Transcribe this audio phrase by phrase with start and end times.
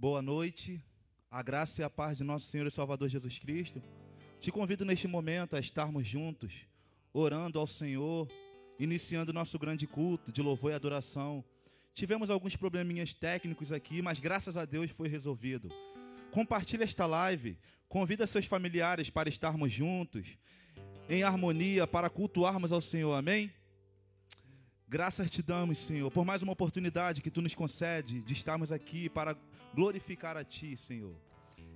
[0.00, 0.80] Boa noite,
[1.28, 3.82] a graça e a paz de nosso Senhor e Salvador Jesus Cristo.
[4.38, 6.68] Te convido neste momento a estarmos juntos,
[7.12, 8.28] orando ao Senhor,
[8.78, 11.44] iniciando nosso grande culto de louvor e adoração.
[11.92, 15.68] Tivemos alguns probleminhas técnicos aqui, mas graças a Deus foi resolvido.
[16.30, 17.58] Compartilhe esta live,
[17.88, 20.38] convida seus familiares para estarmos juntos,
[21.08, 23.14] em harmonia, para cultuarmos ao Senhor.
[23.14, 23.52] Amém?
[24.90, 29.06] Graças te damos, Senhor, por mais uma oportunidade que tu nos concede de estarmos aqui
[29.10, 29.36] para
[29.74, 31.14] glorificar a ti, Senhor.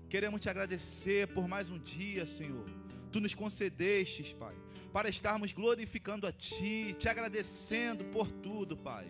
[0.09, 2.65] Queremos te agradecer por mais um dia, Senhor.
[3.13, 4.55] Tu nos concedestes, Pai,
[4.95, 9.07] para estarmos glorificando a ti, te agradecendo por tudo, Pai.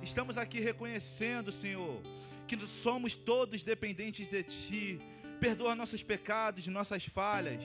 [0.00, 2.00] Estamos aqui reconhecendo, Senhor,
[2.46, 5.00] que somos todos dependentes de ti.
[5.40, 7.60] Perdoa nossos pecados, nossas falhas.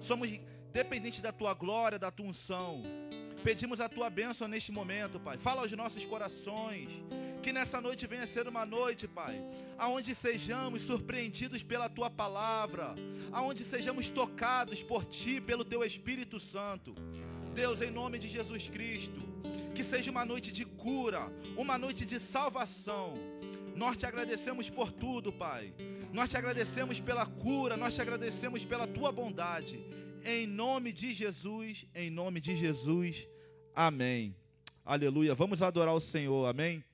[0.00, 0.40] Somos
[0.72, 2.82] dependentes da tua glória, da tua unção.
[3.42, 5.36] Pedimos a tua bênção neste momento, Pai.
[5.36, 6.88] Fala aos nossos corações.
[7.42, 9.44] Que nessa noite venha ser uma noite, Pai,
[9.76, 12.94] aonde sejamos surpreendidos pela tua palavra,
[13.32, 16.94] aonde sejamos tocados por ti, pelo teu Espírito Santo.
[17.52, 19.20] Deus, em nome de Jesus Cristo,
[19.74, 23.18] que seja uma noite de cura, uma noite de salvação.
[23.74, 25.74] Nós te agradecemos por tudo, Pai.
[26.12, 29.84] Nós te agradecemos pela cura, nós te agradecemos pela tua bondade.
[30.24, 33.31] Em nome de Jesus, em nome de Jesus.
[33.74, 34.34] Amém.
[34.84, 35.34] Aleluia.
[35.34, 36.46] Vamos adorar o Senhor.
[36.46, 36.84] Amém.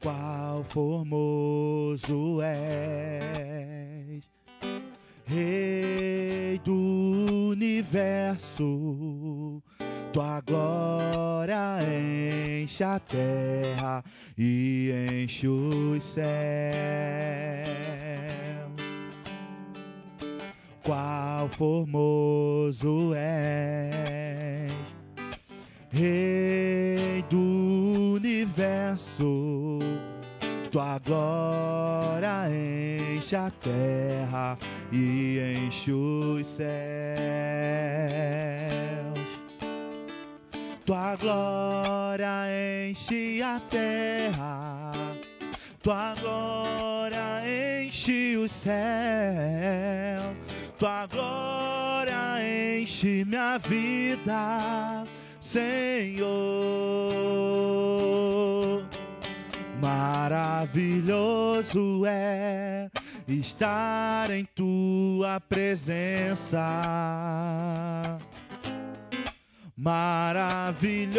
[0.00, 4.22] Qual formoso és,
[5.24, 8.62] Rei do universo,
[10.12, 11.78] tua glória
[12.62, 14.04] enche a terra
[14.36, 14.92] e
[15.22, 17.24] enche os céus
[20.84, 24.72] qual formoso és,
[25.90, 29.78] Rei do universo,
[30.70, 34.58] tua glória enche a terra
[34.92, 36.64] e enche os céus.
[40.84, 42.44] Tua glória
[42.90, 44.92] enche a terra,
[45.80, 50.43] tua glória enche o céu
[50.78, 52.36] tua glória
[52.80, 55.04] enche minha vida,
[55.40, 56.34] Senhor.
[59.80, 60.44] Maravilhoso
[62.06, 62.90] é
[63.28, 66.60] estar em tua presença.
[69.76, 71.16] Maravilhoso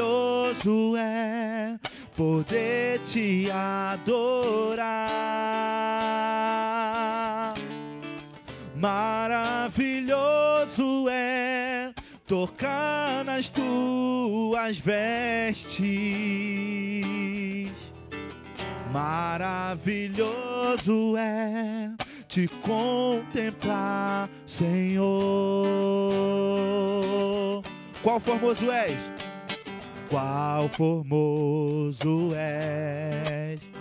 [0.98, 1.78] é
[2.16, 5.26] poder te adorar.
[8.86, 10.14] Maravilhoso
[11.10, 11.92] é
[12.28, 15.82] tocar nas tuas vestes.
[18.92, 20.28] Maravilhoso
[21.18, 21.96] é
[22.28, 25.10] te contemplar, Senhor.
[28.04, 28.96] Qual formoso és?
[30.12, 33.75] Qual formoso és?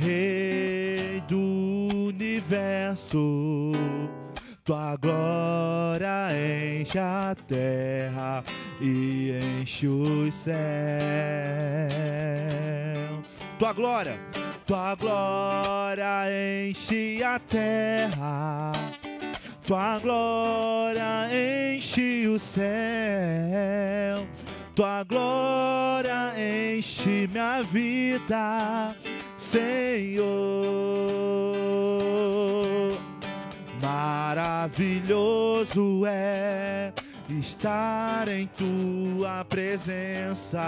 [0.00, 3.72] Rei do universo,
[4.62, 8.44] tua glória enche a terra
[8.80, 10.54] e enche os céus.
[13.58, 14.20] Tua glória,
[14.64, 18.70] tua glória enche a terra.
[19.66, 24.28] Tua glória enche o céu,
[24.76, 28.94] tua glória enche minha vida
[29.50, 30.28] Senhor.
[33.80, 34.44] Maravilhoso
[36.06, 36.92] é
[37.30, 40.60] estar em tua presença.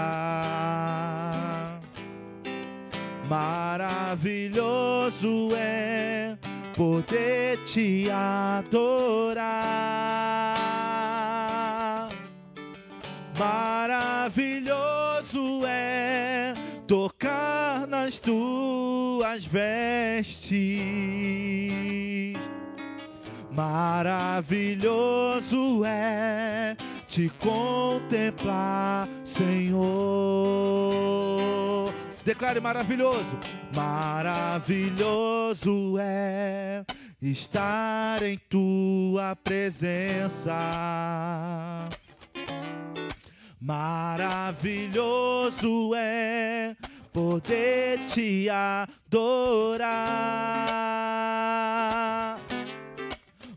[3.29, 4.49] Maravilhoso
[5.55, 6.35] é
[6.75, 9.51] poder te adorar.
[13.37, 14.81] Maravilhoso
[15.67, 16.55] é
[16.91, 20.51] tocar nas tuas vestes.
[23.49, 24.91] Maravilhoso
[25.85, 26.75] é
[27.07, 29.79] te contemplar, Senhor.
[32.25, 33.39] Declare maravilhoso.
[33.73, 34.37] Maravilhoso
[35.97, 36.83] é
[37.21, 40.59] estar em tua presença.
[43.63, 44.97] Maravilhoso
[45.95, 46.75] é
[47.13, 49.91] poder te adorar.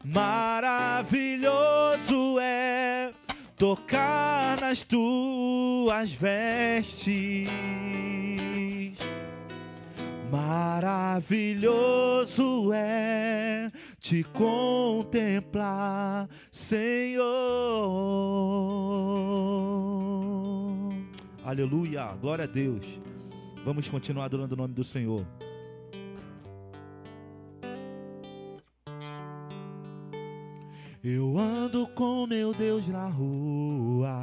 [0.04, 1.48] Maravilhoso
[2.38, 3.14] é
[3.56, 7.48] tocar nas tuas vestes.
[10.30, 11.64] Maravilhoso
[12.74, 14.68] é te contemplar,
[16.52, 17.24] Senhor.
[21.44, 22.98] Aleluia, glória a Deus.
[23.66, 25.26] Vamos continuar adorando o nome do Senhor.
[31.02, 34.18] Eu ando com meu Deus na rua.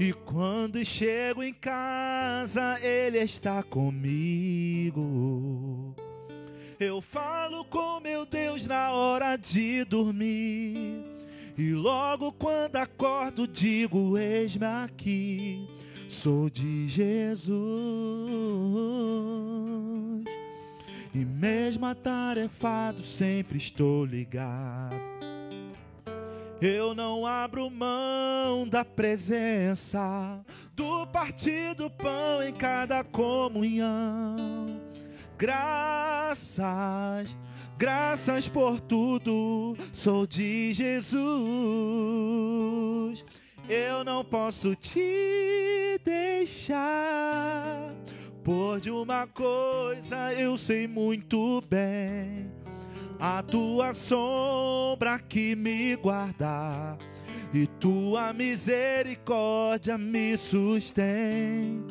[0.00, 5.04] E quando chego em casa, Ele está comigo.
[6.80, 11.07] Eu falo com meu Deus na hora de dormir.
[11.58, 15.68] E logo quando acordo, digo: Eis-me aqui,
[16.08, 17.58] sou de Jesus.
[21.12, 24.94] E mesmo atarefado, sempre estou ligado.
[26.60, 30.40] Eu não abro mão da presença
[30.76, 34.80] do partido pão em cada comunhão.
[35.36, 36.56] Graças,
[37.78, 41.24] graças por tudo, sou de Jesus.
[43.68, 47.94] Eu não posso te deixar
[48.42, 52.50] por de uma coisa eu sei muito bem,
[53.20, 56.96] a tua sombra que me guarda
[57.52, 61.84] e tua misericórdia me sustém.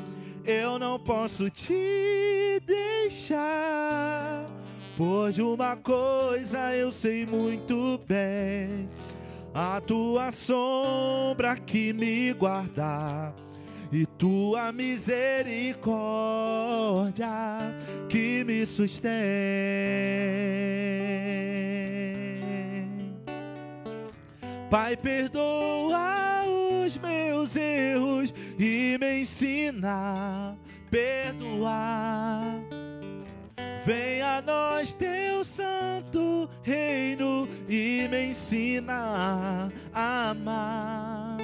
[0.45, 4.49] Eu não posso te deixar,
[4.97, 8.89] por de uma coisa eu sei muito bem,
[9.53, 13.31] a tua sombra que me guarda
[13.91, 17.27] e tua misericórdia
[18.09, 19.11] que me sustém.
[24.71, 26.43] Pai, perdoa
[26.83, 30.55] os meus erros e me ensina a
[30.89, 32.86] perdoar.
[33.85, 41.37] Venha a nós teu santo reino e me ensina a amar.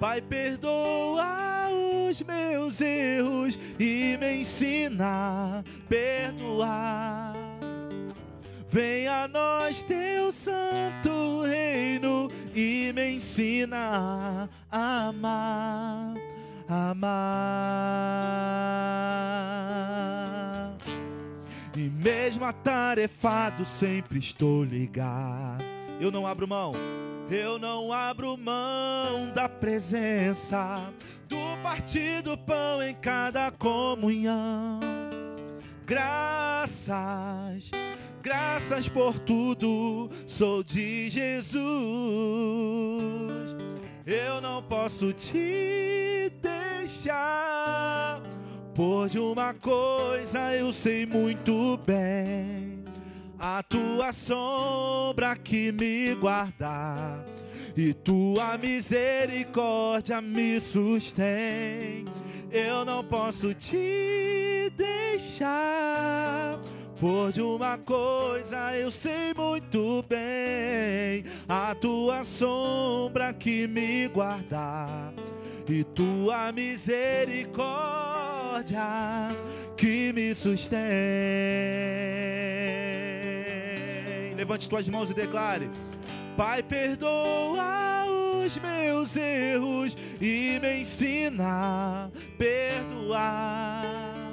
[0.00, 1.70] Pai, perdoa
[2.08, 7.32] os meus erros e me ensina a perdoar.
[8.68, 16.14] Venha a nós teu santo reino e me ensina a amar,
[16.90, 17.14] amar.
[21.76, 25.64] E mesmo atarefado sempre estou ligado.
[26.00, 26.72] Eu não abro mão
[27.30, 30.92] eu não abro mão da presença
[31.26, 34.78] do partido pão em cada comunhão.
[35.86, 37.70] Graças,
[38.22, 41.64] graças por tudo, sou de Jesus.
[44.06, 48.22] Eu não posso te deixar,
[48.74, 52.84] por de uma coisa eu sei muito bem
[53.38, 57.24] a tua sombra que me guarda
[57.76, 62.04] e tua misericórdia me sustém.
[62.50, 66.60] Eu não posso te deixar.
[67.04, 75.12] Por de uma coisa eu sei muito bem, a tua sombra que me guarda
[75.68, 77.68] e tua misericórdia
[79.76, 80.80] que me sustém.
[84.34, 85.70] Levante tuas mãos e declare:
[86.38, 88.06] Pai, perdoa
[88.42, 92.08] os meus erros e me ensina a
[92.38, 94.23] perdoar.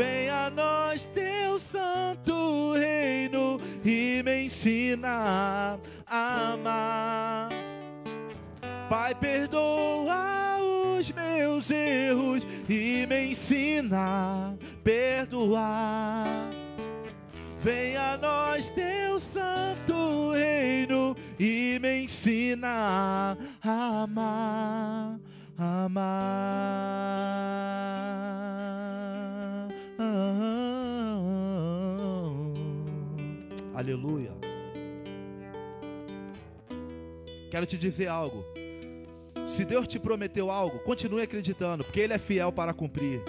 [0.00, 7.50] Venha a nós teu santo reino e me ensina a amar.
[8.88, 10.56] Pai, perdoa
[10.96, 16.48] os meus erros e me ensina a perdoar
[17.58, 25.20] Venha a nós teu santo reino e me ensina a amar,
[25.58, 27.20] amar.
[33.80, 34.30] Aleluia.
[37.50, 38.44] Quero te dizer algo.
[39.46, 43.22] Se Deus te prometeu algo, continue acreditando, porque Ele é fiel para cumprir.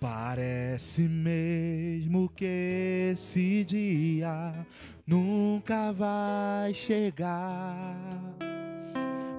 [0.00, 4.66] Parece mesmo que esse dia
[5.06, 8.53] nunca vai chegar.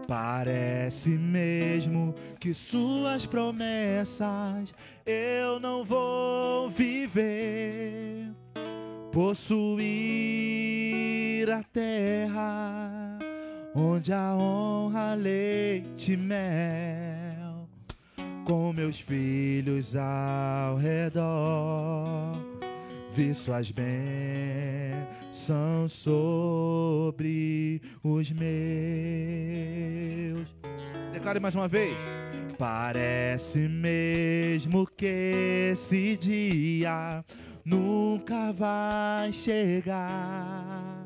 [0.08, 4.74] Parece mesmo que suas promessas
[5.06, 8.30] eu não vou viver,
[9.12, 10.62] possuir
[11.52, 13.18] a terra
[13.74, 17.68] onde a honra leite e mel,
[18.46, 22.38] com meus filhos ao redor,
[23.12, 25.25] vi suas bênçãos
[25.89, 28.48] sobre os meus.
[31.12, 31.94] Declare mais uma vez.
[32.58, 37.24] Parece mesmo que esse dia
[37.65, 41.06] nunca vai chegar.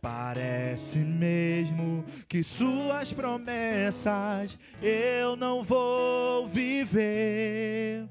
[0.00, 8.08] Parece mesmo que suas promessas eu não vou viver,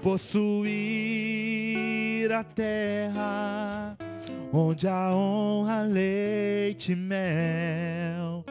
[0.00, 0.72] possuir
[2.32, 4.07] a terra
[4.52, 8.44] onde a honra leite e mel,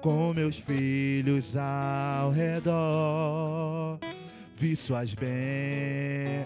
[0.00, 3.98] com meus filhos ao redor
[4.62, 6.44] vi suas bênçãos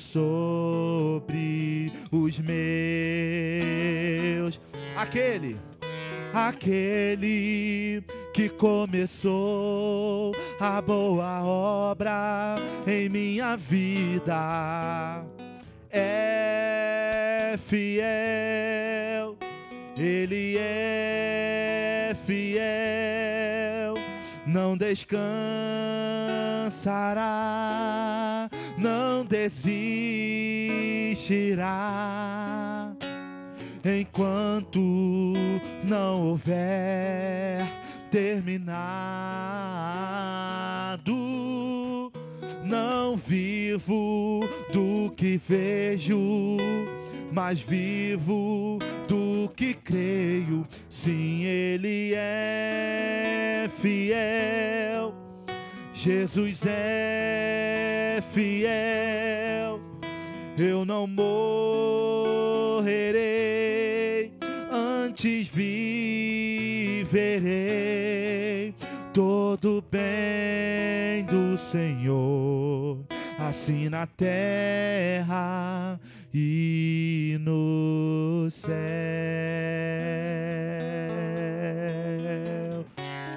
[0.00, 2.58] sobre os meus.
[4.96, 5.56] Aquele,
[6.34, 8.02] aquele
[8.34, 12.56] que começou a boa obra
[12.88, 15.24] em minha vida
[15.90, 19.36] é fiel,
[19.96, 23.94] ele é fiel,
[24.46, 25.28] não descansará,
[28.76, 30.08] não desistirá
[33.84, 35.34] enquanto
[35.84, 37.66] não houver
[38.10, 38.68] terminado.
[42.68, 46.58] Não vivo do que vejo,
[47.32, 50.66] mas vivo do que creio.
[50.90, 55.14] Sim, Ele é fiel.
[55.94, 59.80] Jesus é fiel.
[60.58, 61.40] Eu não morrerei,
[64.70, 65.88] antes viverei
[69.18, 73.04] todo bem do Senhor,
[73.36, 75.98] assim na terra
[76.32, 78.76] e no céu.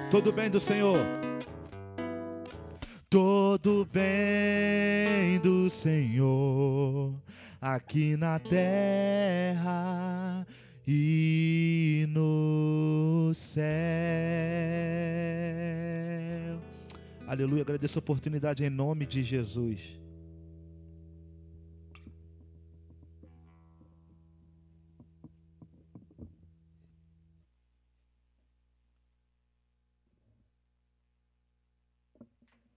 [0.08, 1.04] Todo bem do Senhor.
[3.10, 7.12] Todo bem do Senhor
[7.60, 10.46] aqui na terra
[10.86, 13.62] e no céu.
[17.26, 19.98] Aleluia, agradeço a oportunidade em nome de Jesus.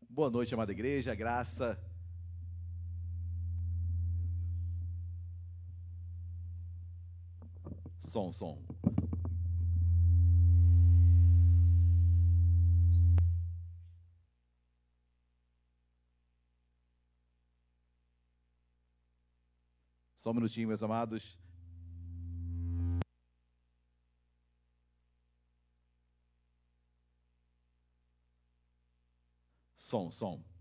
[0.09, 1.77] Boa noite, amada igreja, graça.
[8.15, 8.57] Som, som.
[20.15, 21.37] Só um minutinho, meus amados.
[29.75, 30.54] Som, som.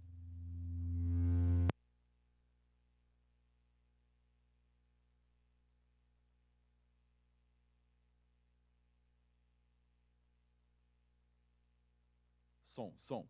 [12.84, 13.28] Som, som.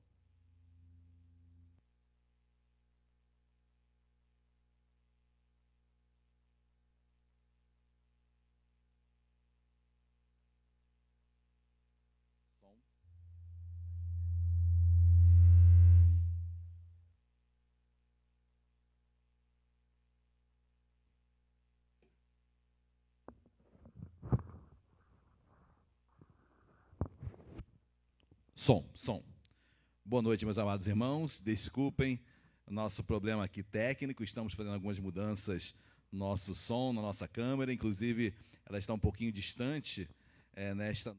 [28.55, 28.85] Som.
[28.95, 29.34] Som.
[30.07, 31.41] Boa noite, meus amados irmãos.
[31.41, 32.21] Desculpem
[32.69, 34.23] nosso problema aqui técnico.
[34.23, 35.75] Estamos fazendo algumas mudanças
[36.13, 37.73] no nosso som, na nossa câmera.
[37.73, 38.35] Inclusive,
[38.67, 40.07] ela está um pouquinho distante
[40.53, 41.17] é, nesta.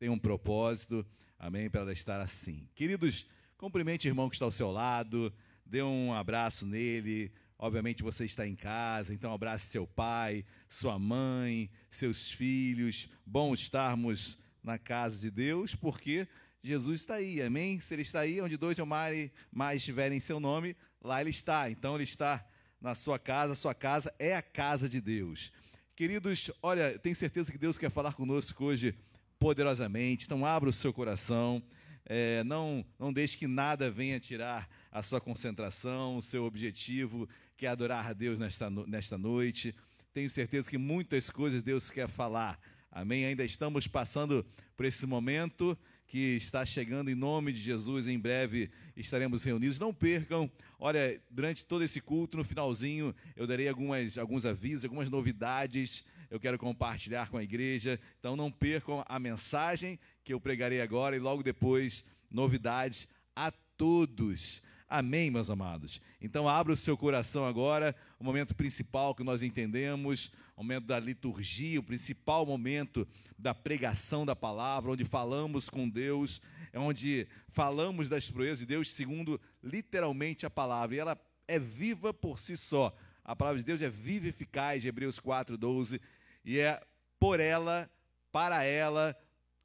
[0.00, 1.06] Tem um propósito,
[1.38, 2.68] amém, para ela estar assim.
[2.74, 5.32] Queridos, cumprimente o irmão que está ao seu lado,
[5.64, 7.32] dê um abraço nele.
[7.56, 13.08] Obviamente você está em casa, então abrace seu pai, sua mãe, seus filhos.
[13.24, 16.26] Bom estarmos na casa de Deus, porque
[16.62, 17.80] Jesus está aí, amém?
[17.80, 21.30] Se ele está aí, onde dois ou mais, mais estiverem em seu nome, lá ele
[21.30, 21.68] está.
[21.68, 22.44] Então ele está
[22.80, 25.52] na sua casa, sua casa é a casa de Deus.
[25.96, 28.94] Queridos, olha, tenho certeza que Deus quer falar conosco hoje
[29.40, 30.24] poderosamente.
[30.24, 31.60] Então, abra o seu coração.
[32.06, 37.66] É, não, não deixe que nada venha tirar a sua concentração, o seu objetivo, que
[37.66, 39.74] é adorar a Deus nesta, nesta noite.
[40.14, 42.58] Tenho certeza que muitas coisas Deus quer falar.
[42.90, 43.24] Amém?
[43.24, 45.76] Ainda estamos passando por esse momento
[46.12, 48.06] que está chegando em nome de Jesus.
[48.06, 49.78] Em breve estaremos reunidos.
[49.78, 50.50] Não percam.
[50.78, 56.04] Olha, durante todo esse culto, no finalzinho, eu darei algumas, alguns avisos, algumas novidades.
[56.30, 57.98] Eu quero compartilhar com a igreja.
[58.18, 64.60] Então não percam a mensagem que eu pregarei agora e logo depois novidades a todos.
[64.86, 65.98] Amém, meus amados?
[66.20, 70.30] Então, abra o seu coração agora, o momento principal que nós entendemos,
[70.62, 76.40] momento da liturgia, o principal momento da pregação da palavra, onde falamos com Deus,
[76.72, 82.14] é onde falamos das proezas de Deus segundo literalmente a palavra, e ela é viva
[82.14, 82.96] por si só.
[83.24, 86.00] A palavra de Deus é viva e eficaz, Hebreus 4:12,
[86.44, 86.80] e é
[87.18, 87.90] por ela,
[88.30, 89.16] para ela,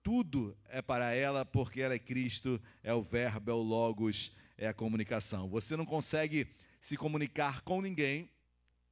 [0.02, 4.68] tudo é para ela, porque ela é Cristo, é o Verbo, é o Logos, é
[4.68, 5.48] a comunicação.
[5.50, 6.48] Você não consegue
[6.82, 8.32] se comunicar com ninguém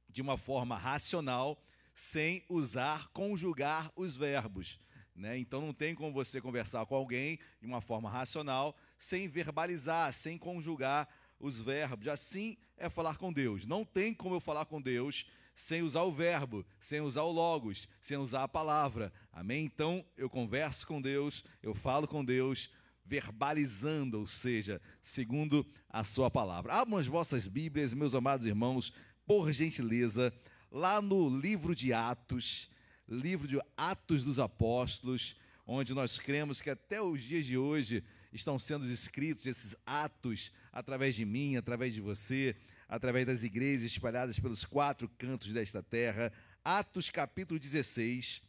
[0.08, 1.60] de uma forma racional
[1.96, 4.78] sem usar, conjugar os verbos.
[5.14, 5.38] Né?
[5.38, 10.36] Então não tem como você conversar com alguém de uma forma racional sem verbalizar, sem
[10.36, 11.08] conjugar
[11.40, 12.06] os verbos.
[12.06, 13.66] Assim é falar com Deus.
[13.66, 15.24] Não tem como eu falar com Deus
[15.54, 19.10] sem usar o verbo, sem usar o logos, sem usar a palavra.
[19.32, 19.64] Amém?
[19.64, 22.68] Então eu converso com Deus, eu falo com Deus
[23.06, 26.74] verbalizando, ou seja, segundo a sua palavra.
[26.74, 28.92] Abram as vossas Bíblias, meus amados irmãos,
[29.24, 30.30] por gentileza,
[30.70, 32.70] lá no livro de Atos,
[33.08, 38.58] livro de Atos dos Apóstolos, onde nós cremos que até os dias de hoje estão
[38.58, 42.54] sendo escritos esses atos através de mim, através de você,
[42.88, 46.32] através das igrejas espalhadas pelos quatro cantos desta terra.
[46.64, 48.42] Atos capítulo 16,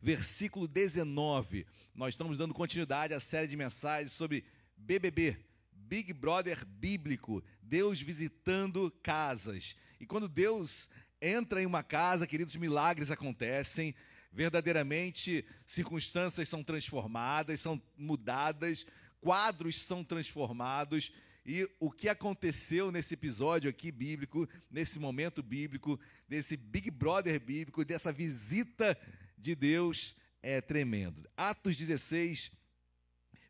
[0.00, 1.66] versículo 19.
[1.94, 4.44] Nós estamos dando continuidade à série de mensagens sobre
[4.76, 5.36] BBB,
[5.72, 9.76] Big Brother bíblico, Deus visitando casas.
[10.00, 10.88] E quando Deus
[11.20, 13.94] entra em uma casa, queridos, milagres acontecem,
[14.32, 18.86] verdadeiramente circunstâncias são transformadas, são mudadas,
[19.20, 21.12] quadros são transformados.
[21.44, 27.84] E o que aconteceu nesse episódio aqui bíblico, nesse momento bíblico, desse Big Brother bíblico,
[27.84, 28.96] dessa visita
[29.36, 31.28] de Deus é tremendo.
[31.36, 32.50] Atos 16,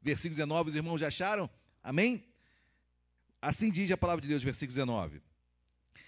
[0.00, 1.50] versículo 19, os irmãos já acharam?
[1.82, 2.24] Amém?
[3.40, 5.20] Assim diz a palavra de Deus, versículo 19.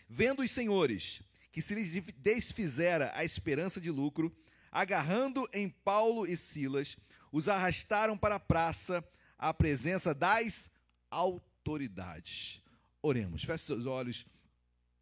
[0.09, 1.23] Vendo os senhores
[1.53, 4.35] que se lhes desfizera a esperança de lucro,
[4.71, 6.97] agarrando em Paulo e Silas,
[7.31, 9.07] os arrastaram para a praça
[9.39, 10.71] à presença das
[11.11, 12.63] autoridades.
[13.03, 14.25] Oremos, feche seus olhos.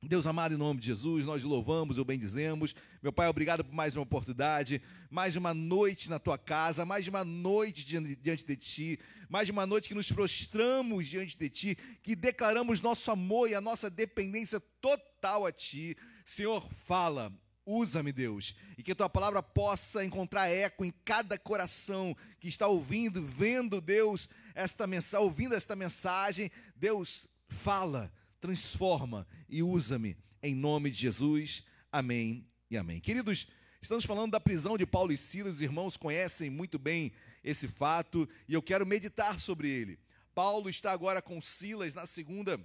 [0.03, 2.75] Deus amado, em nome de Jesus, nós louvamos, o bendizemos.
[3.03, 7.23] Meu Pai, obrigado por mais uma oportunidade, mais uma noite na tua casa, mais uma
[7.23, 12.81] noite diante de ti, mais uma noite que nos prostramos diante de ti, que declaramos
[12.81, 15.95] nosso amor e a nossa dependência total a ti.
[16.31, 17.33] Senhor, fala,
[17.67, 22.69] usa-me, Deus, e que a tua palavra possa encontrar eco em cada coração que está
[22.69, 26.49] ouvindo, vendo, Deus, esta mensagem, ouvindo esta mensagem.
[26.77, 31.65] Deus, fala transforma e usa-me em nome de Jesus.
[31.91, 33.01] Amém e amém.
[33.01, 33.49] Queridos,
[33.83, 37.13] estamos falando da prisão de Paulo e Silas, os irmãos conhecem muito bem
[37.43, 39.99] esse fato e eu quero meditar sobre ele.
[40.33, 42.57] Paulo está agora com Silas na segunda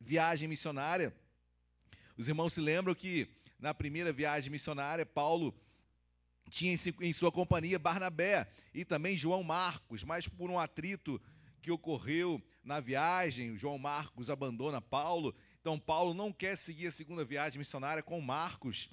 [0.00, 1.14] viagem missionária.
[2.20, 3.26] Os irmãos se lembram que
[3.58, 5.58] na primeira viagem missionária, Paulo
[6.50, 11.18] tinha em sua companhia Barnabé e também João Marcos, mas por um atrito
[11.62, 13.56] que ocorreu na viagem.
[13.56, 15.34] João Marcos abandona Paulo.
[15.62, 18.90] Então, Paulo não quer seguir a segunda viagem missionária com Marcos.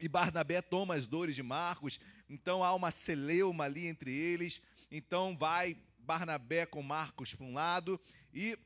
[0.00, 2.00] E Barnabé toma as dores de Marcos.
[2.28, 4.60] Então, há uma celeuma ali entre eles.
[4.90, 8.00] Então, vai Barnabé com Marcos para um lado.
[8.32, 8.58] E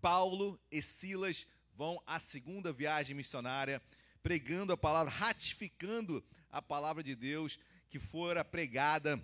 [0.00, 3.82] Paulo e Silas vão à segunda viagem missionária,
[4.22, 7.58] pregando a palavra, ratificando a palavra de Deus
[7.88, 9.20] que fora pregada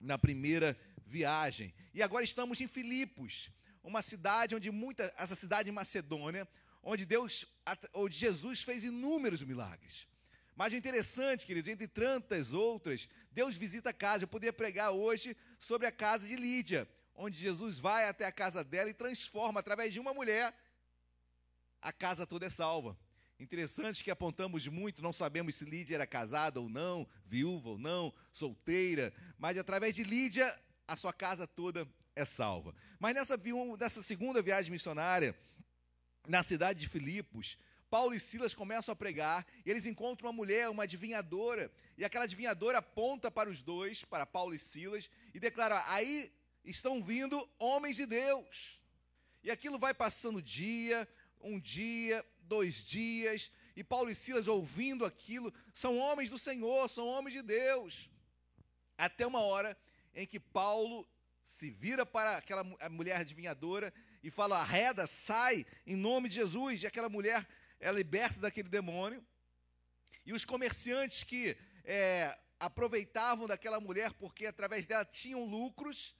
[0.00, 1.74] na primeira viagem.
[1.92, 3.50] E agora estamos em Filipos,
[3.82, 6.48] uma cidade onde muita essa cidade Macedônia,
[6.82, 7.46] onde Deus,
[7.94, 10.06] onde Jesus fez inúmeros milagres.
[10.54, 14.24] Mas o interessante, queridos, entre tantas outras, Deus visita a casa.
[14.24, 18.62] Eu poderia pregar hoje sobre a casa de Lídia, onde Jesus vai até a casa
[18.62, 20.54] dela e transforma através de uma mulher
[21.80, 22.98] a casa toda é salva.
[23.38, 28.12] Interessante que apontamos muito, não sabemos se Lídia era casada ou não, viúva ou não,
[28.30, 30.46] solteira, mas através de Lídia
[30.86, 32.74] a sua casa toda é salva.
[32.98, 33.40] Mas nessa,
[33.78, 35.34] nessa segunda viagem missionária,
[36.28, 37.56] na cidade de Filipos,
[37.88, 42.24] Paulo e Silas começam a pregar e eles encontram uma mulher, uma adivinhadora, e aquela
[42.24, 46.30] adivinhadora aponta para os dois, para Paulo e Silas, e declara: aí
[46.64, 48.80] estão vindo homens de Deus.
[49.42, 51.08] E aquilo vai passando dia,
[51.40, 57.06] um dia, dois dias, e Paulo e Silas ouvindo aquilo, são homens do Senhor, são
[57.06, 58.10] homens de Deus.
[58.98, 59.76] Até uma hora
[60.14, 61.08] em que Paulo
[61.42, 66.82] se vira para aquela mulher adivinhadora e fala: arreda, sai, em nome de Jesus.
[66.82, 67.46] E aquela mulher
[67.78, 69.24] é liberta daquele demônio.
[70.26, 76.14] E os comerciantes que é, aproveitavam daquela mulher porque através dela tinham lucros,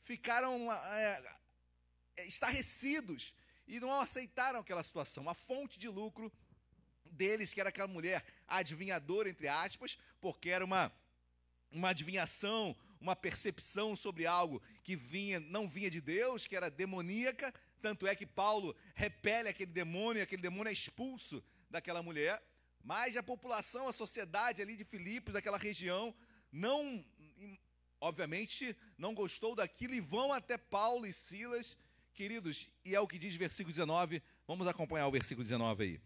[0.00, 1.22] ficaram é,
[2.18, 3.34] estarrecidos
[3.66, 5.28] e não aceitaram aquela situação.
[5.28, 6.32] A fonte de lucro
[7.10, 10.92] deles, que era aquela mulher adivinhadora, entre aspas, porque era uma,
[11.70, 17.52] uma adivinhação, uma percepção sobre algo que vinha, não vinha de Deus, que era demoníaca,
[17.80, 22.42] tanto é que Paulo repele aquele demônio, aquele demônio é expulso daquela mulher,
[22.82, 26.14] mas a população, a sociedade ali de Filipos, daquela região,
[26.50, 27.04] não,
[28.00, 31.76] obviamente, não gostou daquilo e vão até Paulo e Silas,
[32.14, 36.00] queridos, e é o que diz versículo 19, vamos acompanhar o versículo 19 aí.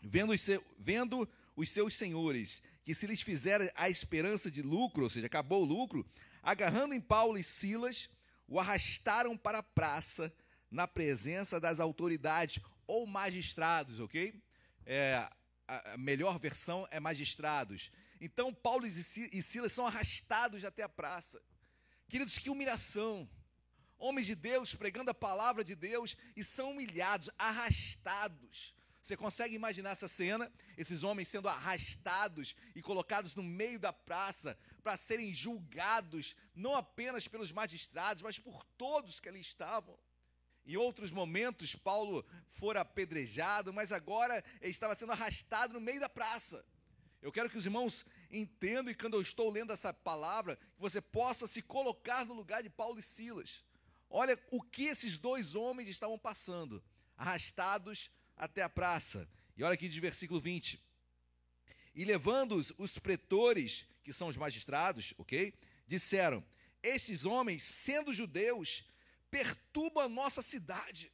[0.00, 5.02] Vendo os, seu, vendo os seus senhores, que se lhes fizer a esperança de lucro,
[5.02, 6.08] ou seja, acabou o lucro,
[6.42, 8.08] agarrando em Paulo e Silas,
[8.46, 10.32] o arrastaram para a praça,
[10.70, 14.40] na presença das autoridades ou magistrados, ok?
[14.84, 15.28] É,
[15.66, 17.90] a melhor versão é magistrados.
[18.20, 21.42] Então, Paulo e Silas são arrastados até a praça.
[22.08, 23.28] Queridos, que humilhação!
[23.98, 28.74] Homens de Deus pregando a palavra de Deus e são humilhados, arrastados.
[29.02, 30.52] Você consegue imaginar essa cena?
[30.76, 37.28] Esses homens sendo arrastados e colocados no meio da praça para serem julgados, não apenas
[37.28, 39.96] pelos magistrados, mas por todos que ali estavam.
[40.66, 46.08] Em outros momentos, Paulo fora apedrejado, mas agora ele estava sendo arrastado no meio da
[46.08, 46.64] praça.
[47.22, 51.00] Eu quero que os irmãos entendam, e quando eu estou lendo essa palavra, que você
[51.00, 53.64] possa se colocar no lugar de Paulo e Silas.
[54.08, 56.82] Olha o que esses dois homens estavam passando,
[57.16, 59.28] arrastados até a praça.
[59.56, 60.80] E olha aqui de versículo 20.
[61.94, 65.54] E levando os, pretores, que são os magistrados, ok?
[65.86, 66.44] Disseram:
[66.82, 68.84] Estes homens, sendo judeus,
[69.30, 71.10] perturba a nossa cidade.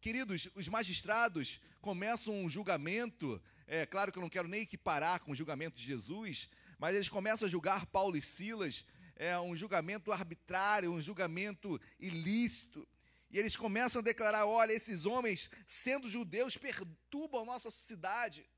[0.00, 5.32] Queridos, os magistrados começam um julgamento, é claro que eu não quero nem equiparar com
[5.32, 6.48] o julgamento de Jesus,
[6.78, 8.84] mas eles começam a julgar Paulo e Silas,
[9.20, 12.88] é um julgamento arbitrário, um julgamento ilícito.
[13.30, 18.48] E eles começam a declarar: olha, esses homens, sendo judeus, perturbam a nossa cidade.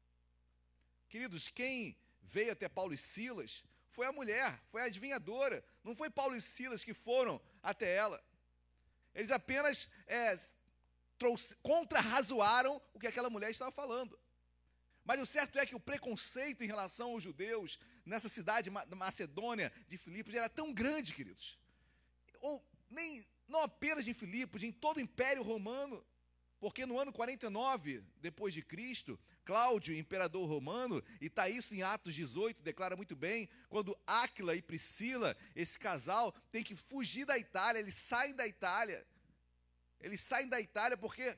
[1.08, 5.64] Queridos, quem veio até Paulo e Silas foi a mulher, foi a adivinhadora.
[5.82, 8.22] Não foi Paulo e Silas que foram até ela.
[9.16, 10.38] Eles apenas é,
[11.60, 14.16] contrarrazoaram o que aquela mulher estava falando.
[15.04, 19.72] Mas o certo é que o preconceito em relação aos judeus nessa cidade da Macedônia
[19.88, 21.58] de Filipos era tão grande, queridos.
[22.40, 26.04] Ou nem não apenas em Filipos, em todo o Império Romano.
[26.58, 32.14] Porque no ano 49 depois de Cristo, Cláudio, imperador romano, e está isso em Atos
[32.14, 37.80] 18, declara muito bem, quando Áquila e Priscila, esse casal, tem que fugir da Itália,
[37.80, 39.04] eles saem da Itália.
[40.00, 41.36] Eles saem da Itália porque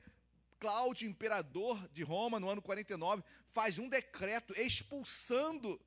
[0.59, 5.79] Cláudio, imperador de Roma, no ano 49, faz um decreto expulsando,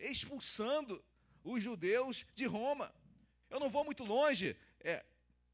[0.00, 1.02] expulsando
[1.44, 2.92] os judeus de Roma.
[3.48, 5.04] Eu não vou muito longe, é,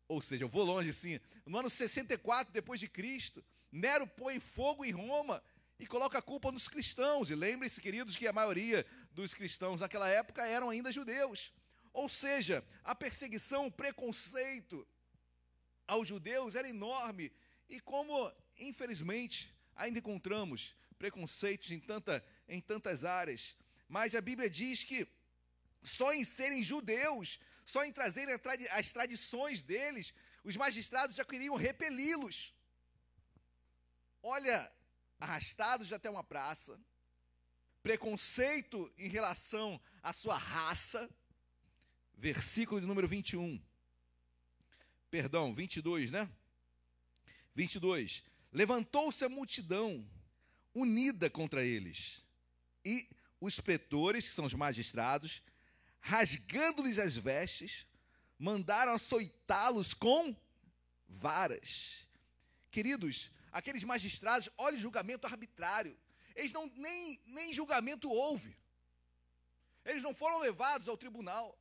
[0.09, 1.19] ou seja, eu vou longe sim.
[1.45, 5.43] No ano 64 depois de Cristo, Nero põe fogo em Roma
[5.79, 7.31] e coloca a culpa nos cristãos.
[7.31, 11.53] E lembrem-se, queridos, que a maioria dos cristãos naquela época eram ainda judeus.
[11.93, 14.87] Ou seja, a perseguição, o preconceito
[15.87, 17.33] aos judeus era enorme.
[17.69, 23.57] E como, infelizmente, ainda encontramos preconceitos em, tanta, em tantas áreas.
[23.89, 25.07] Mas a Bíblia diz que
[25.83, 28.33] só em serem judeus só em trazerem
[28.71, 32.55] as tradições deles, os magistrados já queriam repeli-los.
[34.23, 34.73] Olha,
[35.19, 36.81] arrastados até uma praça,
[37.83, 41.11] preconceito em relação à sua raça,
[42.15, 43.61] versículo de número 21.
[45.11, 46.31] Perdão, 22, né?
[47.53, 48.23] 22.
[48.53, 50.09] Levantou-se a multidão
[50.73, 52.25] unida contra eles,
[52.85, 53.09] e
[53.41, 55.43] os pretores, que são os magistrados,
[56.01, 57.87] rasgando-lhes as vestes,
[58.39, 60.37] mandaram açoitá-los com
[61.09, 62.07] varas.
[62.71, 65.99] Queridos, aqueles magistrados, olha o julgamento arbitrário.
[66.35, 68.57] Eles não nem, nem julgamento houve.
[69.85, 71.59] Eles não foram levados ao tribunal.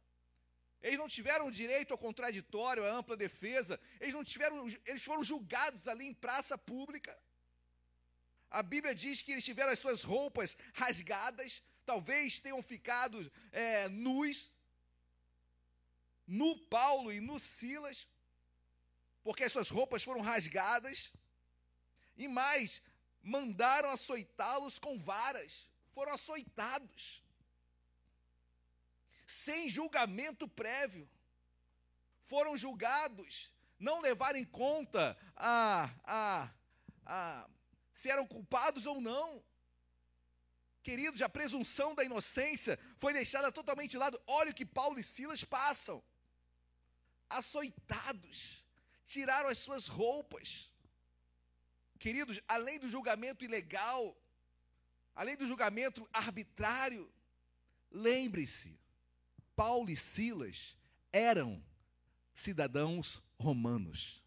[0.81, 3.79] Eles não tiveram direito ao contraditório, à ampla defesa.
[3.99, 7.17] Eles não tiveram, eles foram julgados ali em praça pública.
[8.55, 14.53] A Bíblia diz que eles tiveram as suas roupas rasgadas, talvez tenham ficado é, nus,
[16.25, 18.07] no Paulo e no Silas,
[19.25, 21.11] porque as suas roupas foram rasgadas,
[22.15, 22.81] e mais,
[23.21, 27.21] mandaram açoitá-los com varas, foram açoitados,
[29.27, 31.09] sem julgamento prévio,
[32.23, 36.49] foram julgados, não levaram em conta a, a,
[37.05, 37.49] a,
[37.95, 39.43] se eram culpados ou não.
[40.83, 44.21] Queridos, a presunção da inocência foi deixada totalmente de lado.
[44.27, 46.03] Olha o que Paulo e Silas passam.
[47.29, 48.65] Açoitados,
[49.05, 50.73] tiraram as suas roupas.
[51.97, 54.15] Queridos, além do julgamento ilegal,
[55.15, 57.09] além do julgamento arbitrário,
[57.89, 58.77] lembre-se,
[59.55, 60.75] Paulo e Silas
[61.13, 61.63] eram
[62.33, 64.24] cidadãos romanos.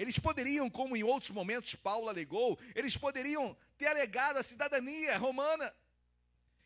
[0.00, 5.70] Eles poderiam, como em outros momentos Paulo alegou, eles poderiam ter alegado a cidadania romana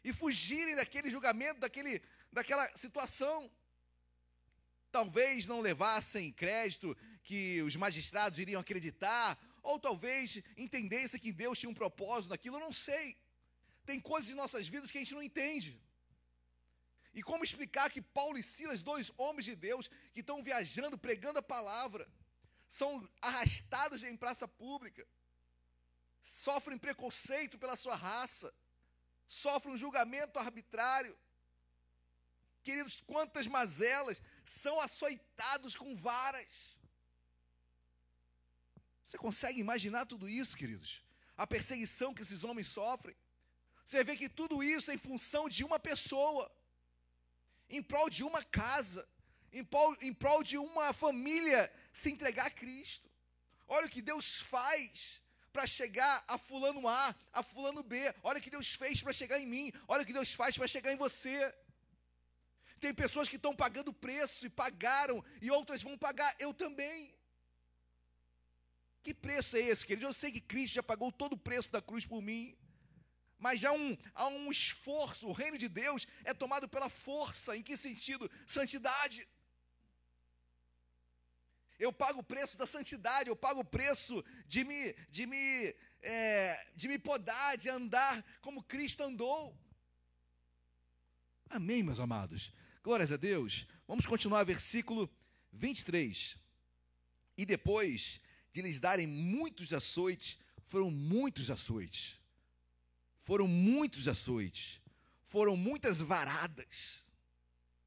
[0.04, 2.00] e fugirem daquele julgamento, daquele,
[2.32, 3.50] daquela situação.
[4.92, 11.70] Talvez não levassem crédito que os magistrados iriam acreditar, ou talvez entendessem que Deus tinha
[11.70, 13.18] um propósito naquilo, eu não sei.
[13.84, 15.76] Tem coisas em nossas vidas que a gente não entende.
[17.12, 21.40] E como explicar que Paulo e Silas, dois homens de Deus, que estão viajando, pregando
[21.40, 22.08] a palavra,
[22.78, 22.90] são
[23.22, 25.06] arrastados em praça pública,
[26.20, 28.52] sofrem preconceito pela sua raça,
[29.28, 31.16] sofrem um julgamento arbitrário.
[32.64, 36.80] Queridos, quantas mazelas são açoitados com varas.
[39.04, 41.04] Você consegue imaginar tudo isso, queridos?
[41.36, 43.16] A perseguição que esses homens sofrem.
[43.84, 46.50] Você vê que tudo isso é em função de uma pessoa,
[47.68, 49.08] em prol de uma casa,
[49.52, 53.08] em prol, em prol de uma família se entregar a Cristo.
[53.68, 57.96] Olha o que Deus faz para chegar a fulano A, a fulano B.
[58.24, 59.72] Olha o que Deus fez para chegar em mim.
[59.86, 61.54] Olha o que Deus faz para chegar em você.
[62.80, 66.34] Tem pessoas que estão pagando preço e pagaram, e outras vão pagar.
[66.40, 67.14] Eu também.
[69.00, 70.06] Que preço é esse, querido?
[70.06, 72.56] Eu sei que Cristo já pagou todo o preço da cruz por mim.
[73.38, 75.28] Mas já um, há um esforço.
[75.28, 77.56] O reino de Deus é tomado pela força.
[77.56, 78.28] Em que sentido?
[78.46, 79.28] Santidade.
[81.78, 86.70] Eu pago o preço da santidade, eu pago o preço de me, de me, é,
[86.76, 89.56] de me podar, de andar como Cristo andou.
[91.50, 92.52] Amém, meus amados.
[92.82, 93.66] Glórias a Deus.
[93.88, 95.10] Vamos continuar, versículo
[95.52, 96.36] 23.
[97.36, 98.20] E depois
[98.52, 102.20] de lhes darem muitos açoites, foram muitos açoites.
[103.18, 104.80] Foram muitos açoites.
[105.24, 107.02] Foram muitas varadas.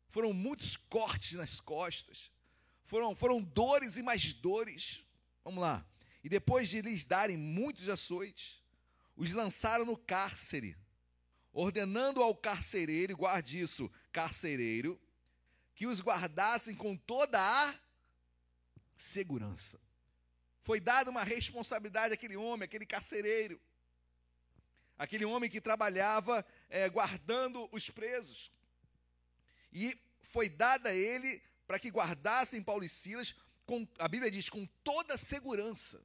[0.10, 2.32] Foram muitos cortes nas costas
[2.88, 5.06] foram, foram dores e mais dores.
[5.44, 5.86] Vamos lá.
[6.24, 8.62] E depois de lhes darem muitos açoites,
[9.16, 10.76] os lançaram no cárcere,
[11.52, 15.00] ordenando ao carcereiro, guarde isso, carcereiro,
[15.76, 17.76] que os guardassem com toda a
[18.96, 19.80] segurança.
[20.62, 23.60] Foi dada uma responsabilidade àquele homem, àquele carcereiro,
[24.98, 28.52] aquele homem que trabalhava é, guardando os presos.
[29.74, 34.50] E foi dada a ele para que guardassem Paulo e Silas, com, a Bíblia diz,
[34.50, 36.02] com toda segurança.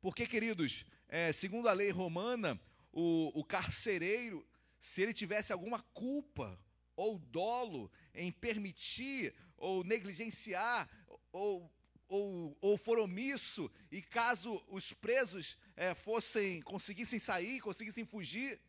[0.00, 2.58] Porque, queridos, é, segundo a lei romana,
[2.90, 4.44] o, o carcereiro,
[4.80, 6.58] se ele tivesse alguma culpa
[6.96, 10.88] ou dolo em permitir ou negligenciar
[11.30, 11.70] ou,
[12.08, 18.60] ou, ou for omisso, e caso os presos é, fossem, conseguissem sair, conseguissem fugir,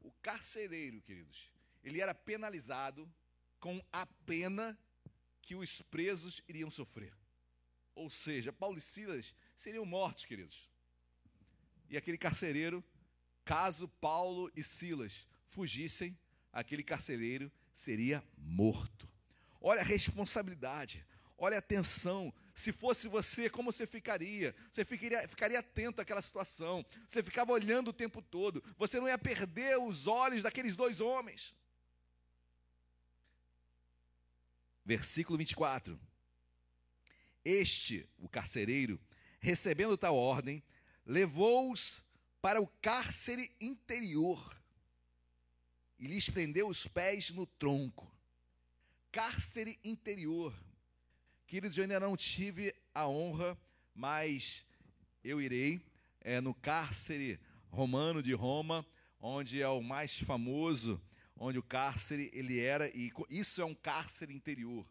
[0.00, 1.50] o carcereiro, queridos,
[1.82, 3.12] ele era penalizado
[3.58, 4.78] com a pena
[5.44, 7.12] que os presos iriam sofrer.
[7.94, 10.68] Ou seja, Paulo e Silas seriam mortos, queridos.
[11.88, 12.82] E aquele carcereiro,
[13.44, 16.18] caso Paulo e Silas fugissem,
[16.52, 19.08] aquele carcereiro seria morto.
[19.60, 21.06] Olha a responsabilidade,
[21.38, 22.32] olha a atenção.
[22.54, 24.54] Se fosse você, como você ficaria?
[24.70, 26.84] Você ficaria, ficaria atento àquela situação.
[27.06, 28.62] Você ficava olhando o tempo todo.
[28.76, 31.54] Você não ia perder os olhos daqueles dois homens.
[34.84, 35.98] Versículo 24.
[37.44, 39.00] Este, o carcereiro,
[39.40, 40.62] recebendo tal ordem,
[41.04, 42.04] levou-os
[42.40, 44.62] para o cárcere interior
[45.98, 48.10] e lhes prendeu os pés no tronco.
[49.10, 50.54] Cárcere interior.
[51.46, 53.56] Queridos, eu ainda não tive a honra,
[53.94, 54.66] mas
[55.22, 55.80] eu irei
[56.20, 57.38] é, no cárcere
[57.70, 58.86] romano de Roma,
[59.20, 61.00] onde é o mais famoso
[61.36, 64.86] onde o cárcere ele era, e isso é um cárcere interior.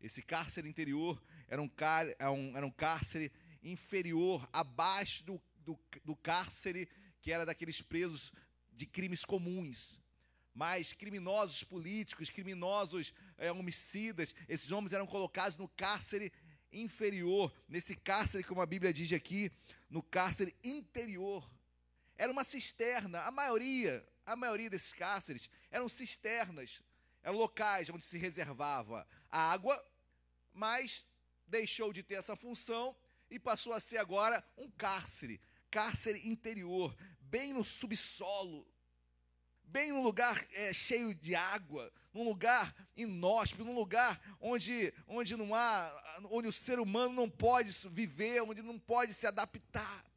[0.00, 3.30] Esse cárcere interior era um, é era um cárcere
[3.62, 6.88] inferior, abaixo do, do, do cárcere
[7.20, 8.32] que era daqueles presos
[8.72, 10.00] de crimes comuns.
[10.54, 16.32] Mas criminosos políticos, criminosos é, homicidas, esses homens eram colocados no cárcere
[16.72, 19.52] inferior, nesse cárcere, como a Bíblia diz aqui,
[19.88, 21.48] no cárcere interior.
[22.16, 26.82] Era uma cisterna, a maioria, a maioria desses cárceres eram cisternas,
[27.22, 29.76] eram locais onde se reservava água,
[30.52, 31.06] mas
[31.46, 32.94] deixou de ter essa função
[33.30, 38.66] e passou a ser agora um cárcere, cárcere interior, bem no subsolo,
[39.64, 45.54] bem num lugar é, cheio de água, num lugar inóspito, num lugar onde, onde não
[45.54, 50.11] há, onde o ser humano não pode viver, onde não pode se adaptar.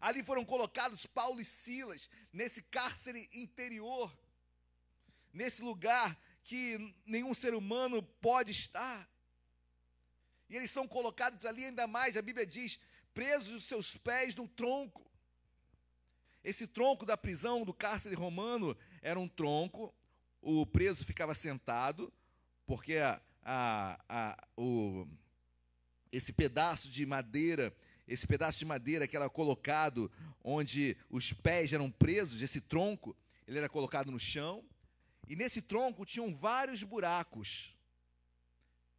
[0.00, 4.16] Ali foram colocados Paulo e Silas nesse cárcere interior,
[5.32, 9.08] nesse lugar que nenhum ser humano pode estar.
[10.48, 12.80] E eles são colocados ali ainda mais, a Bíblia diz,
[13.12, 15.04] presos os seus pés no tronco.
[16.42, 19.94] Esse tronco da prisão do cárcere romano era um tronco,
[20.40, 22.12] o preso ficava sentado,
[22.64, 25.06] porque a, a, a, o,
[26.12, 27.76] esse pedaço de madeira,
[28.08, 30.10] esse pedaço de madeira que era colocado
[30.42, 33.14] onde os pés eram presos, esse tronco,
[33.46, 34.64] ele era colocado no chão,
[35.28, 37.74] e nesse tronco tinham vários buracos.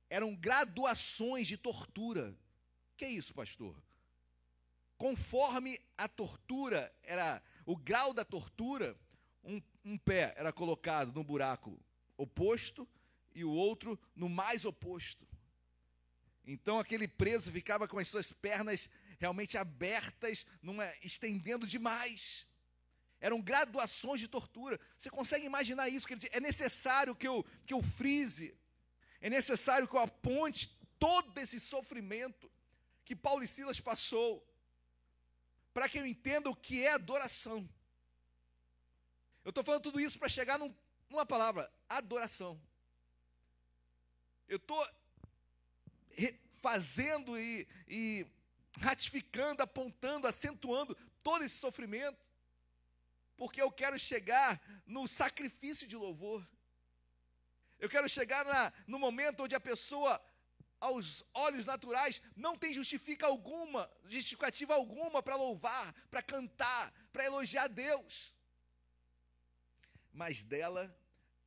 [0.10, 2.38] Eram graduações de tortura.
[2.96, 3.76] Que é isso, pastor?
[4.98, 8.96] Conforme a tortura era o grau da tortura,
[9.44, 11.80] um, um pé era colocado no buraco
[12.18, 12.88] oposto
[13.34, 15.29] e o outro no mais oposto.
[16.52, 22.48] Então aquele preso ficava com as suas pernas realmente abertas, numa, estendendo demais.
[23.22, 24.80] Eram graduações de tortura.
[24.98, 26.08] Você consegue imaginar isso?
[26.32, 28.58] É necessário que eu, que eu frise,
[29.22, 32.52] é necessário que eu aponte todo esse sofrimento
[33.06, 34.44] que Paulo e Silas passou
[35.72, 37.70] para que eu entenda o que é adoração.
[39.46, 40.74] Eu estou falando tudo isso para chegar num,
[41.12, 42.60] numa palavra: adoração.
[44.48, 44.84] Eu estou
[46.70, 48.28] fazendo e, e
[48.80, 52.24] ratificando, apontando, acentuando todo esse sofrimento,
[53.36, 56.48] porque eu quero chegar no sacrifício de louvor.
[57.80, 60.22] Eu quero chegar na, no momento onde a pessoa
[60.80, 67.68] aos olhos naturais, não tem justifica alguma, justificativa alguma para louvar, para cantar, para elogiar
[67.68, 68.34] Deus.
[70.14, 70.96] Mas dela,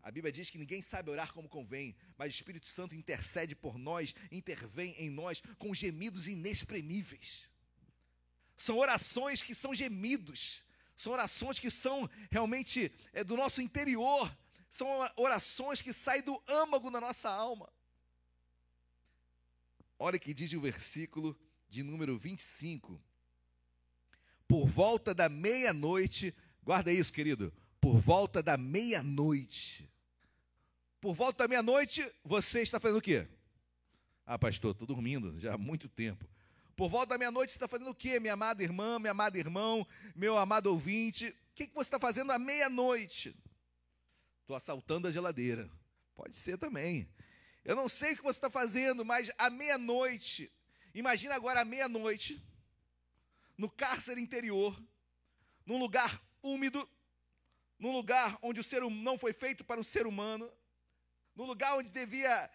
[0.03, 3.79] a Bíblia diz que ninguém sabe orar como convém, mas o Espírito Santo intercede por
[3.79, 7.53] nós, intervém em nós com gemidos inexprimíveis.
[8.57, 10.65] São orações que são gemidos,
[10.97, 14.37] são orações que são realmente é, do nosso interior,
[14.69, 17.73] são orações que saem do âmago da nossa alma.
[19.99, 21.39] Olha que diz o versículo
[21.69, 23.01] de número 25.
[24.49, 27.53] Por volta da meia-noite, guarda isso, querido.
[27.81, 29.92] Por volta da meia-noite.
[31.03, 33.27] Por volta da meia-noite, você está fazendo o quê?
[34.25, 36.25] Ah, pastor, estou dormindo já há muito tempo.
[36.77, 39.85] Por volta da meia-noite, você está fazendo o quê, minha amada irmã, meu amado irmão,
[40.15, 41.27] meu amado ouvinte?
[41.27, 43.35] O que, que você está fazendo à meia-noite?
[44.43, 45.69] Estou assaltando a geladeira.
[46.15, 47.09] Pode ser também.
[47.65, 50.53] Eu não sei o que você está fazendo, mas à meia-noite,
[50.95, 52.41] imagina agora à meia-noite,
[53.59, 54.81] no cárcere interior,
[55.67, 56.89] num lugar úmido,
[57.77, 60.49] num lugar onde o ser hum, não foi feito para o ser humano,
[61.35, 62.51] num lugar onde devia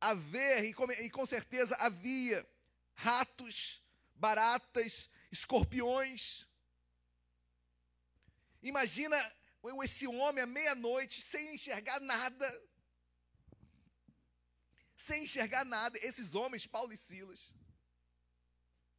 [0.00, 2.46] haver, e com, e com certeza havia,
[2.94, 3.82] ratos,
[4.14, 6.46] baratas, escorpiões.
[8.62, 9.16] Imagina
[9.82, 12.62] esse homem à meia-noite, sem enxergar nada,
[14.96, 17.54] sem enxergar nada, esses homens, Paulo e Silas,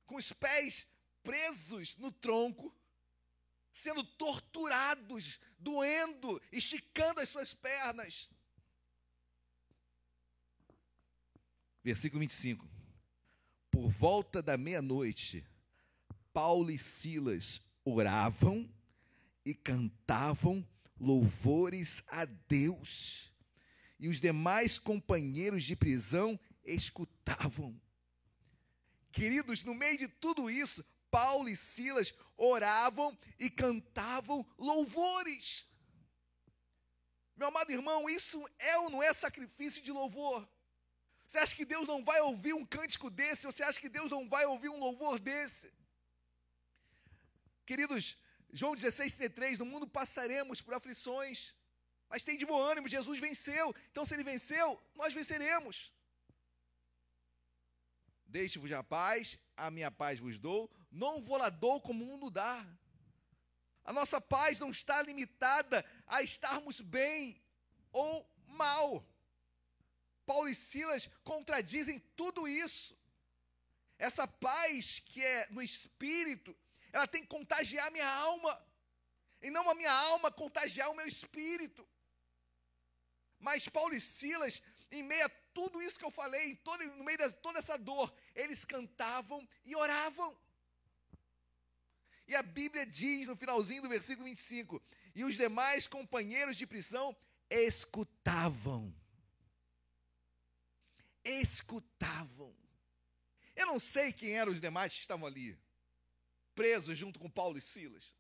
[0.06, 0.88] com os pés
[1.24, 2.76] presos no tronco,
[3.72, 8.32] sendo torturados, doendo, esticando as suas pernas.
[11.86, 12.68] Versículo 25.
[13.70, 15.46] Por volta da meia-noite,
[16.34, 18.68] Paulo e Silas oravam
[19.46, 20.68] e cantavam
[21.00, 23.32] louvores a Deus
[24.00, 27.80] e os demais companheiros de prisão escutavam.
[29.12, 35.66] Queridos, no meio de tudo isso, Paulo e Silas oravam e cantavam louvores.
[37.38, 40.50] Meu amado irmão, isso é ou não é sacrifício de louvor?
[41.36, 43.46] Você acha que Deus não vai ouvir um cântico desse?
[43.46, 45.70] Ou você acha que Deus não vai ouvir um louvor desse?
[47.66, 48.16] Queridos,
[48.54, 51.54] João 16, 33, no mundo passaremos por aflições,
[52.08, 53.76] mas tem de bom ânimo, Jesus venceu.
[53.92, 55.92] Então, se ele venceu, nós venceremos.
[58.26, 62.32] Deixe-vos a paz, a minha paz vos dou, não vou lá dou como o mundo
[62.32, 62.66] dá.
[63.84, 67.44] A nossa paz não está limitada a estarmos bem
[67.92, 69.06] ou mal.
[70.26, 72.98] Paulo e Silas contradizem tudo isso.
[73.98, 76.56] Essa paz que é no espírito,
[76.92, 78.66] ela tem que contagiar a minha alma,
[79.42, 81.88] e não a minha alma contagiar o meu espírito.
[83.40, 84.62] Mas Paulo e Silas,
[84.92, 88.14] em meio a tudo isso que eu falei, todo, no meio de toda essa dor,
[88.34, 90.38] eles cantavam e oravam.
[92.28, 94.82] E a Bíblia diz no finalzinho do versículo 25:
[95.14, 97.16] E os demais companheiros de prisão
[97.50, 98.94] escutavam.
[101.26, 102.56] Escutavam.
[103.56, 105.58] Eu não sei quem eram os demais que estavam ali,
[106.54, 108.16] presos junto com Paulo e Silas.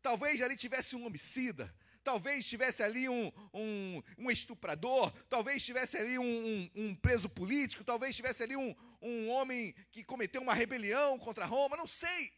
[0.00, 6.16] Talvez ali tivesse um homicida, talvez tivesse ali um, um, um estuprador, talvez tivesse ali
[6.16, 11.44] um, um, preso político, talvez tivesse ali um, um homem que cometeu uma rebelião contra
[11.44, 12.32] Roma, não sei.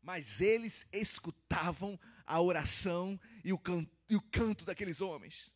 [0.00, 5.54] Mas eles escutavam a oração e o, can, e o canto daqueles homens.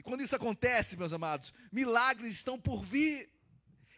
[0.00, 3.30] E quando isso acontece, meus amados, milagres estão por vir.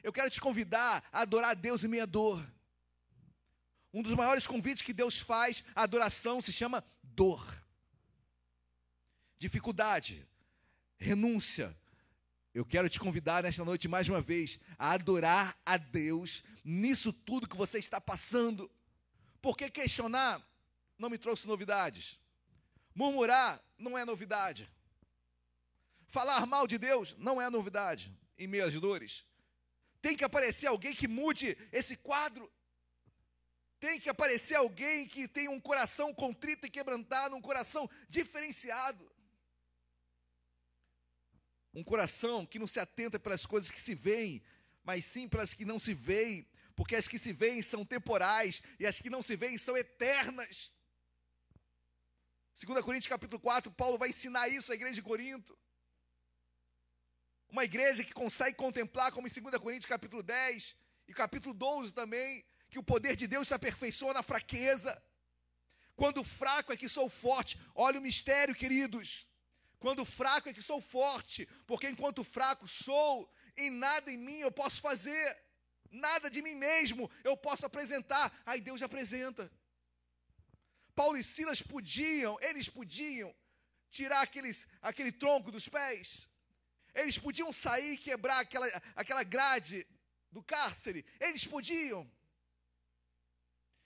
[0.03, 2.45] Eu quero te convidar a adorar a Deus em minha dor.
[3.95, 7.47] Um dos maiores convites que Deus faz à adoração se chama dor.
[9.39, 10.27] Dificuldade,
[10.99, 11.73] renúncia.
[12.53, 17.49] Eu quero te convidar nesta noite mais uma vez a adorar a Deus nisso tudo
[17.49, 18.69] que você está passando.
[19.41, 20.43] Porque questionar
[20.99, 22.19] não me trouxe novidades.
[22.93, 24.69] Murmurar não é novidade.
[26.13, 29.25] Falar mal de Deus não é novidade em meio às dores.
[30.03, 32.53] Tem que aparecer alguém que mude esse quadro.
[33.81, 39.11] Tem que aparecer alguém que tenha um coração contrito e quebrantado, um coração diferenciado.
[41.73, 44.43] Um coração que não se atenta pelas coisas que se veem,
[44.85, 46.47] mas sim pelas que não se veem,
[46.77, 50.75] porque as que se veem são temporais e as que não se veem são eternas.
[52.63, 55.59] 2 Coríntios capítulo 4, Paulo vai ensinar isso à igreja de Corinto.
[57.53, 60.75] Uma igreja que consegue contemplar, como em 2 Coríntios capítulo 10
[61.07, 64.91] e capítulo 12 também, que o poder de Deus se aperfeiçoa na fraqueza.
[65.95, 67.61] Quando fraco é que sou forte.
[67.75, 69.29] Olha o mistério, queridos.
[69.79, 74.51] Quando fraco é que sou forte, porque enquanto fraco sou, em nada em mim eu
[74.51, 75.39] posso fazer,
[75.91, 78.33] nada de mim mesmo eu posso apresentar.
[78.47, 79.53] Aí Deus apresenta.
[80.95, 83.35] Paulo e Silas podiam, eles podiam
[83.91, 86.32] tirar aqueles, aquele tronco dos pés,
[86.95, 89.87] eles podiam sair e quebrar aquela, aquela grade
[90.31, 91.05] do cárcere.
[91.21, 92.11] Eles podiam.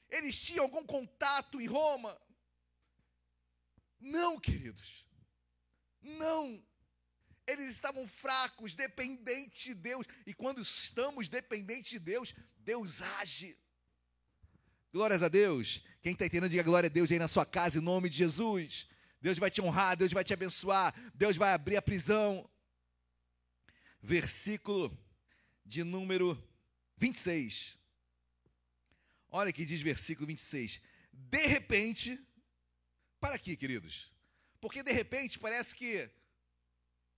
[0.09, 2.20] Eles tinham algum contato em Roma?
[4.00, 5.07] Não, queridos.
[6.02, 6.64] Não.
[7.46, 10.07] Eles estavam fracos, dependentes de Deus.
[10.26, 13.57] E quando estamos dependentes de Deus, Deus age.
[14.92, 15.84] Glórias a Deus.
[16.02, 18.88] Quem está entendendo, diga glória a Deus aí na sua casa, em nome de Jesus.
[19.20, 22.48] Deus vai te honrar, Deus vai te abençoar, Deus vai abrir a prisão
[24.07, 24.96] versículo
[25.64, 26.40] de número
[26.96, 27.76] 26.
[29.28, 30.80] Olha que diz versículo 26.
[31.12, 32.16] De repente,
[33.18, 34.12] para aqui, queridos.
[34.61, 36.09] Porque de repente parece que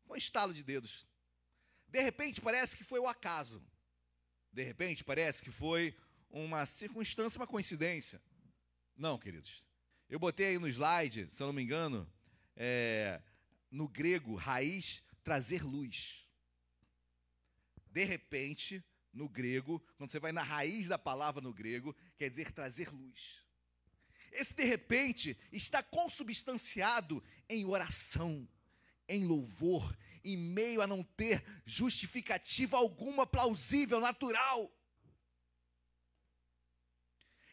[0.06, 1.06] foi um estalo de dedos.
[1.88, 3.62] De repente parece que foi o acaso.
[4.50, 5.94] De repente parece que foi
[6.30, 8.18] uma circunstância, uma coincidência.
[8.96, 9.66] Não, queridos.
[10.08, 12.10] Eu botei aí no slide, se eu não me engano,
[12.56, 13.20] é,
[13.70, 16.27] no grego, raiz, trazer luz.
[17.98, 22.52] De repente, no grego, quando você vai na raiz da palavra no grego, quer dizer
[22.52, 23.44] trazer luz.
[24.30, 28.48] Esse de repente está consubstanciado em oração,
[29.08, 34.72] em louvor, em meio a não ter justificativa alguma plausível, natural.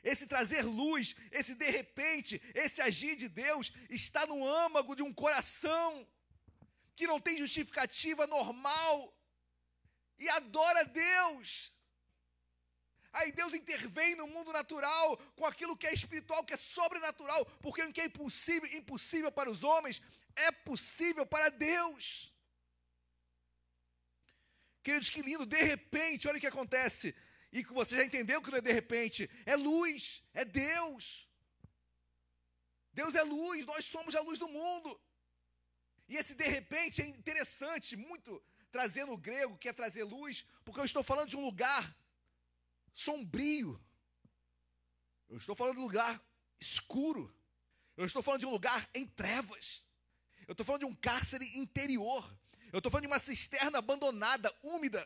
[0.04, 5.12] Esse trazer luz, esse de repente, esse agir de Deus está no âmago de um
[5.12, 6.08] coração
[6.96, 9.12] que não tem justificativa normal
[10.18, 11.76] e adora Deus.
[13.14, 17.82] Aí Deus intervém no mundo natural com aquilo que é espiritual, que é sobrenatural, porque
[17.82, 20.02] o que é impossível, impossível para os homens
[20.36, 22.34] é possível para Deus.
[24.84, 27.16] Queridos, que lindo, de repente, olha o que acontece.
[27.52, 31.30] E você já entendeu que não é de repente, é luz, é Deus.
[32.92, 35.02] Deus é luz, nós somos a luz do mundo.
[36.08, 38.44] E esse de repente é interessante, muito
[38.76, 41.98] trazer no grego, que é trazer luz, porque eu estou falando de um lugar
[42.94, 43.82] sombrio.
[45.30, 46.22] Eu estou falando de um lugar
[46.60, 47.34] escuro.
[47.96, 49.88] Eu estou falando de um lugar em trevas.
[50.46, 52.22] Eu estou falando de um cárcere interior.
[52.74, 55.02] Eu estou falando de uma cisterna abandonada, úmida.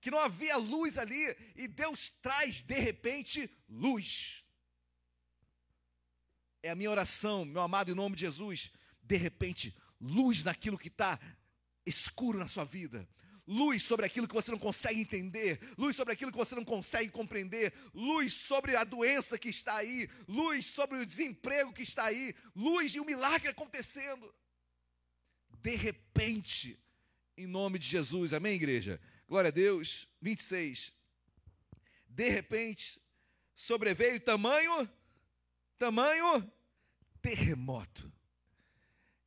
[0.00, 1.22] que não havia luz ali,
[1.54, 4.42] e Deus traz de repente luz.
[6.62, 8.70] É a minha oração, meu amado, em nome de Jesus,
[9.02, 11.20] de repente, luz naquilo que está
[11.86, 13.08] escuro na sua vida,
[13.46, 17.10] luz sobre aquilo que você não consegue entender, luz sobre aquilo que você não consegue
[17.10, 22.34] compreender, luz sobre a doença que está aí, luz sobre o desemprego que está aí,
[22.54, 24.34] luz e o milagre acontecendo.
[25.60, 26.78] De repente,
[27.36, 29.00] em nome de Jesus, amém, igreja?
[29.28, 30.06] Glória a Deus.
[30.20, 30.92] 26.
[32.08, 33.00] De repente,
[33.54, 34.88] sobreveio tamanho,
[35.78, 36.52] tamanho
[37.20, 38.12] terremoto.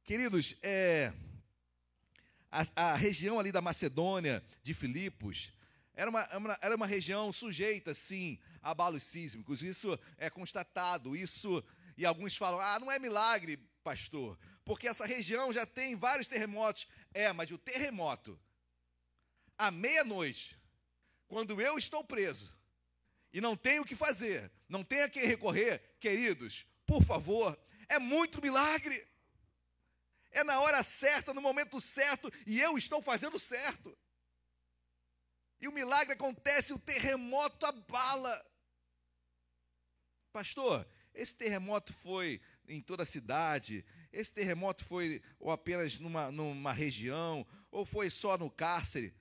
[0.04, 1.12] Queridos, é
[2.76, 5.52] a, a, região ali da Macedônia, de Filipos,
[5.94, 6.28] era uma,
[6.62, 9.62] era uma região sujeita, sim, a abalos sísmicos.
[9.62, 11.16] Isso é constatado.
[11.16, 11.64] Isso,
[11.96, 16.88] e alguns falam: ah, não é milagre, pastor, porque essa região já tem vários terremotos.
[17.14, 18.40] É, mas o terremoto,
[19.58, 20.58] à meia-noite,
[21.28, 22.54] quando eu estou preso
[23.34, 27.58] e não tenho o que fazer, não tenho a quem recorrer, queridos, por favor,
[27.90, 29.08] é muito milagre
[30.38, 33.98] é na hora certa, no momento certo, e eu estou fazendo certo.
[35.60, 38.46] E o milagre acontece, o terremoto abala.
[40.32, 43.84] Pastor, esse terremoto foi em toda a cidade?
[44.12, 47.46] Esse terremoto foi ou apenas numa, numa região?
[47.72, 49.16] Ou foi só no cárcere?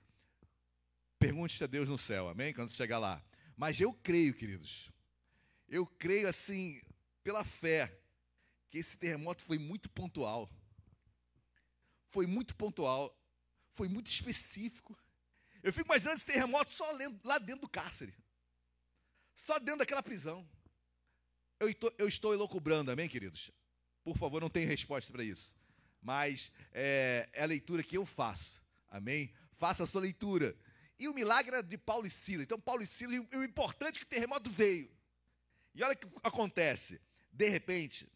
[1.17, 2.53] Pergunte a Deus no céu, amém?
[2.53, 3.23] Quando chegar lá.
[3.55, 4.91] Mas eu creio, queridos,
[5.67, 6.79] eu creio assim,
[7.23, 7.99] pela fé,
[8.69, 10.47] que esse terremoto foi muito pontual
[12.09, 13.15] foi muito pontual,
[13.73, 14.97] foi muito específico.
[15.61, 16.85] Eu fico imaginando esse terremoto só
[17.23, 18.13] lá dentro do cárcere,
[19.35, 20.47] só dentro daquela prisão.
[21.59, 23.51] Eu estou, eu estou elocubrando, amém, queridos?
[24.03, 25.55] Por favor, não tem resposta para isso.
[26.01, 29.33] Mas é, é, a leitura que eu faço, amém?
[29.53, 30.55] Faça a sua leitura.
[30.99, 32.43] E o milagre era de Paulo e Silas.
[32.43, 34.89] Então, Paulo e Silas, e o importante é que o terremoto veio.
[35.75, 37.01] E olha o que acontece.
[37.31, 38.07] De repente,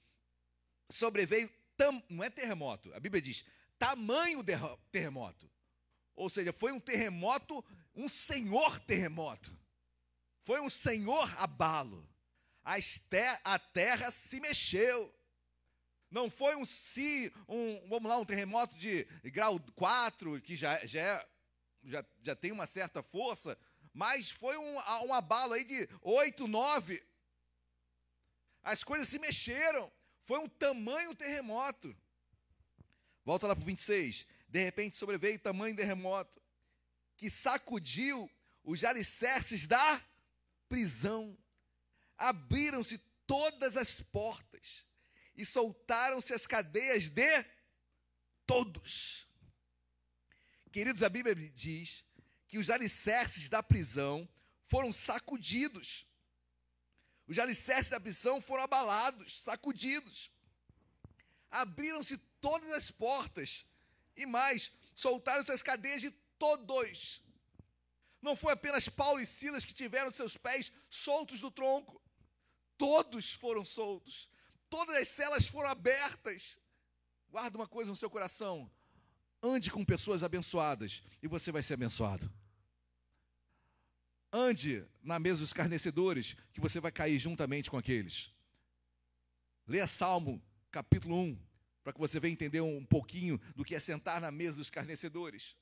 [0.90, 3.46] sobreveio, tam, não é terremoto, a Bíblia diz,
[3.82, 4.44] tamanho
[4.92, 5.50] terremoto.
[6.16, 7.66] Ou seja, foi um terremoto,
[7.96, 9.58] um senhor terremoto.
[10.42, 12.08] Foi um senhor abalo.
[12.64, 15.12] A terra se mexeu.
[16.12, 21.02] Não foi um si, um, vamos lá, um terremoto de grau 4, que já, já,
[21.02, 21.28] é,
[21.82, 23.58] já, já tem uma certa força,
[23.94, 24.76] mas foi um,
[25.08, 27.04] um abalo aí de 8, 9.
[28.62, 29.92] As coisas se mexeram.
[30.22, 31.98] Foi um tamanho terremoto.
[33.24, 34.26] Volta lá para o 26.
[34.48, 36.42] De repente sobreveio tamanho terremoto
[37.18, 38.30] que sacudiu
[38.64, 40.04] os alicerces da
[40.68, 41.38] prisão.
[42.18, 42.98] Abriram-se
[43.28, 44.86] todas as portas
[45.36, 47.46] e soltaram-se as cadeias de
[48.46, 49.28] todos.
[50.72, 52.04] Queridos, a Bíblia diz
[52.48, 54.28] que os alicerces da prisão
[54.66, 56.06] foram sacudidos.
[57.28, 60.32] Os alicerces da prisão foram abalados, sacudidos.
[61.50, 63.66] Abriram-se todas as portas.
[64.18, 67.22] E mais, soltaram suas cadeias de todos.
[68.22, 72.02] Não foi apenas Paulo e Silas que tiveram seus pés soltos do tronco.
[72.78, 74.30] Todos foram soltos.
[74.70, 76.58] Todas as celas foram abertas.
[77.30, 78.70] Guarda uma coisa no seu coração.
[79.42, 82.32] Ande com pessoas abençoadas e você vai ser abençoado.
[84.32, 88.32] Ande na mesa dos escarnecedores, que você vai cair juntamente com aqueles.
[89.68, 91.40] Leia Salmo, capítulo 1,
[91.84, 95.56] para que você venha entender um pouquinho do que é sentar na mesa dos escarnecedores.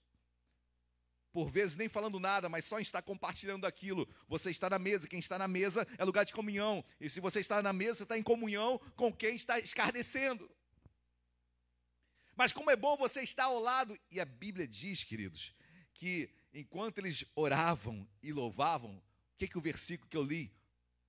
[1.32, 4.07] Por vezes nem falando nada, mas só estar compartilhando aquilo.
[4.28, 6.84] Você está na mesa, quem está na mesa é lugar de comunhão.
[6.99, 10.49] E se você está na mesa, você está em comunhão com quem está escarnecendo.
[12.36, 15.53] Mas como é bom você estar ao lado, e a Bíblia diz, queridos,
[15.93, 20.51] que enquanto eles oravam e louvavam, o que, que o versículo que eu li,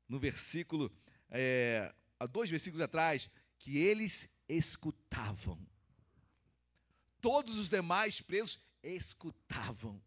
[0.08, 0.92] no versículo,
[1.30, 5.58] é, há dois versículos atrás, que eles escutavam.
[7.20, 10.02] Todos os demais presos escutavam.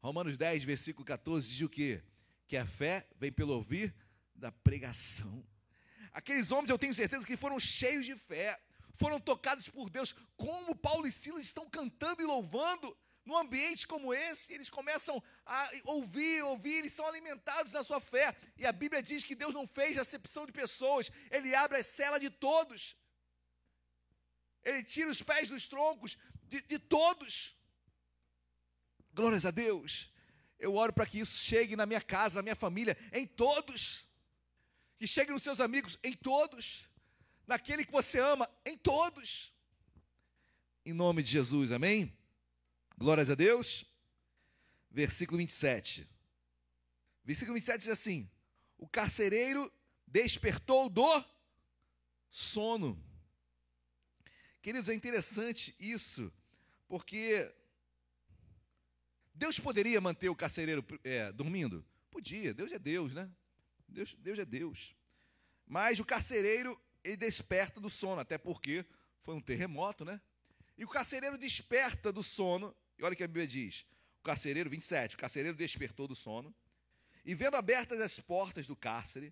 [0.00, 2.02] Romanos 10, versículo 14 diz o quê?
[2.46, 3.94] Que a fé vem pelo ouvir
[4.34, 5.44] da pregação.
[6.12, 8.60] Aqueles homens, eu tenho certeza que foram cheios de fé,
[8.96, 14.12] foram tocados por Deus, como Paulo e Silas estão cantando e louvando num ambiente como
[14.12, 18.36] esse, eles começam a ouvir, ouvir, eles são alimentados na sua fé.
[18.58, 22.20] E a Bíblia diz que Deus não fez acepção de pessoas, Ele abre a cela
[22.20, 22.96] de todos.
[24.64, 27.56] Ele tira os pés dos troncos de, de todos.
[29.12, 30.12] Glórias a Deus.
[30.58, 34.06] Eu oro para que isso chegue na minha casa, na minha família, em todos.
[34.96, 36.88] Que chegue nos seus amigos, em todos.
[37.46, 39.52] Naquele que você ama, em todos.
[40.86, 42.16] Em nome de Jesus, amém?
[42.96, 43.84] Glórias a Deus.
[44.90, 46.08] versículo 27.
[47.24, 48.30] Versículo 27 diz assim:
[48.78, 49.70] O carcereiro
[50.06, 51.24] despertou do
[52.30, 53.02] sono.
[54.64, 56.32] Queridos, é interessante isso,
[56.88, 57.54] porque
[59.34, 61.84] Deus poderia manter o carcereiro é, dormindo?
[62.10, 63.30] Podia, Deus é Deus, né?
[63.86, 64.96] Deus, Deus é Deus.
[65.66, 68.86] Mas o carcereiro, ele desperta do sono, até porque
[69.20, 70.18] foi um terremoto, né?
[70.78, 73.84] E o carcereiro desperta do sono, e olha o que a Bíblia diz:
[74.20, 76.54] o carcereiro, 27, o carcereiro despertou do sono,
[77.22, 79.30] e vendo abertas as portas do cárcere,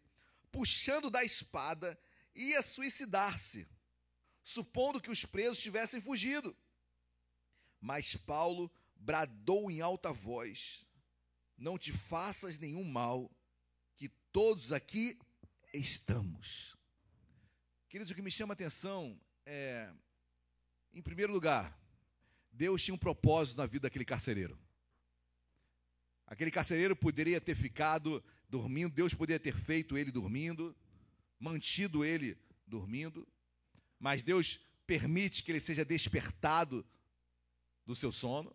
[0.51, 1.99] puxando da espada,
[2.35, 3.67] ia suicidar-se,
[4.53, 6.57] supondo que os presos tivessem fugido.
[7.81, 10.87] Mas Paulo bradou em alta voz:
[11.57, 13.31] Não te faças nenhum mal,
[13.97, 15.19] que todos aqui
[15.73, 16.77] estamos.
[17.89, 19.93] Queridos, o que me chama a atenção é,
[20.95, 21.79] em primeiro lugar,
[22.51, 24.59] Deus tinha um propósito na vida daquele carcereiro.
[26.27, 30.75] Aquele carcereiro poderia ter ficado dormindo, Deus poderia ter feito ele dormindo,
[31.39, 33.27] mantido ele dormindo,
[34.03, 36.85] mas Deus permite que ele seja despertado
[37.87, 38.53] do seu sono.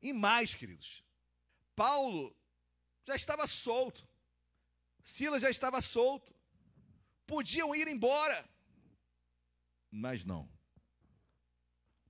[0.00, 1.04] E mais, queridos,
[1.76, 2.34] Paulo
[3.06, 4.08] já estava solto,
[5.04, 6.34] Silas já estava solto,
[7.26, 8.48] podiam ir embora,
[9.90, 10.50] mas não.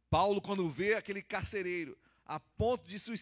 [0.09, 3.19] Paulo, quando vê aquele carcereiro a ponto de se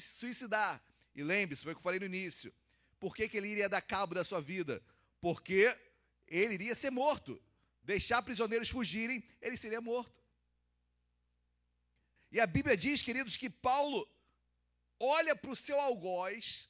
[0.00, 0.82] suicidar,
[1.14, 2.50] e lembre-se, foi o que eu falei no início,
[2.98, 4.82] por que, que ele iria dar cabo da sua vida?
[5.20, 5.68] Porque
[6.26, 7.40] ele iria ser morto.
[7.90, 10.22] Deixar prisioneiros fugirem, ele seria morto.
[12.30, 14.08] E a Bíblia diz, queridos, que Paulo
[15.00, 16.68] olha para o seu algoz,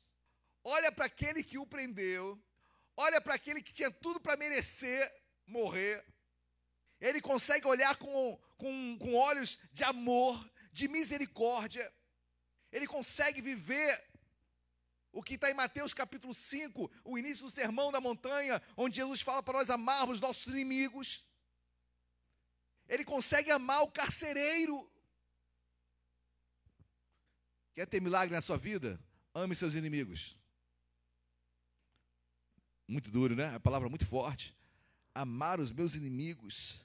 [0.64, 2.43] olha para aquele que o prendeu,
[2.97, 5.03] olha para aquele que tinha tudo para merecer
[5.47, 6.03] morrer.
[6.99, 10.35] Ele consegue olhar com, com, com olhos de amor,
[10.73, 11.87] de misericórdia.
[12.73, 14.09] Ele consegue viver
[15.12, 19.22] o que está em Mateus capítulo 5, o início do sermão da montanha, onde Jesus
[19.22, 21.26] fala para nós amarmos nossos inimigos.
[22.88, 24.90] Ele consegue amar o carcereiro.
[27.74, 29.00] Quer ter milagre na sua vida?
[29.34, 30.38] Ame seus inimigos.
[32.86, 33.54] Muito duro, né?
[33.54, 34.56] A palavra muito forte.
[35.14, 36.84] Amar os meus inimigos.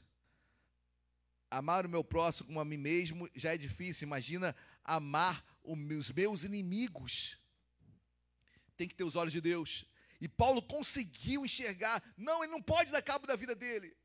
[1.49, 4.05] Amar o meu próximo como a mim mesmo já é difícil.
[4.05, 7.39] Imagina amar os meus inimigos.
[8.77, 9.85] Tem que ter os olhos de Deus.
[10.19, 12.01] E Paulo conseguiu enxergar.
[12.17, 13.95] Não, ele não pode dar cabo da vida dele.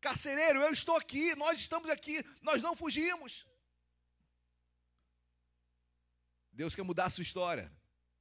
[0.00, 3.46] Carcereiro, eu estou aqui, nós estamos aqui, nós não fugimos.
[6.52, 7.70] Deus quer mudar a sua história.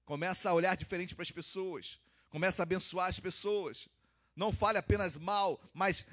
[0.04, 2.00] Começa a olhar diferente para as pessoas.
[2.30, 3.88] Começa a abençoar as pessoas.
[4.36, 6.06] Não fale apenas mal, mas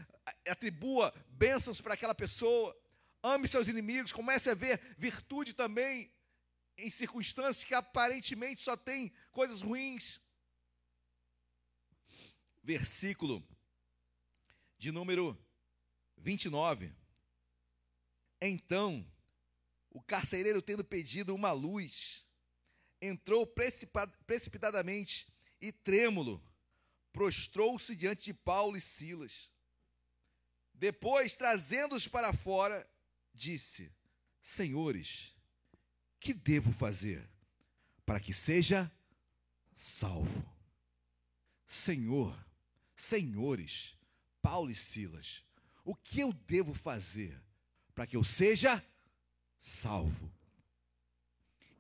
[0.49, 2.77] atribua bênçãos para aquela pessoa.
[3.23, 4.13] Ame seus inimigos.
[4.13, 6.13] Comece a ver virtude também
[6.79, 10.21] em circunstâncias que aparentemente só tem coisas ruins.
[12.63, 13.45] Versículo
[14.79, 15.37] de número
[16.17, 16.95] 29.
[18.41, 19.05] Então
[19.91, 22.27] o carcereiro, tendo pedido uma luz,
[23.01, 25.27] entrou precipitadamente
[25.61, 26.43] e trêmulo,
[27.13, 29.51] prostrou-se diante de Paulo e Silas.
[30.73, 32.89] Depois, trazendo-os para fora,
[33.35, 33.93] disse:
[34.41, 35.37] Senhores,
[36.19, 37.29] que devo fazer
[38.07, 38.91] para que seja
[39.75, 40.45] salvo?
[41.67, 42.37] Senhor,
[42.95, 43.95] senhores,
[44.41, 45.43] Paulo e Silas,
[45.85, 47.41] o que eu devo fazer
[47.95, 48.85] para que eu seja
[49.59, 50.31] salvo?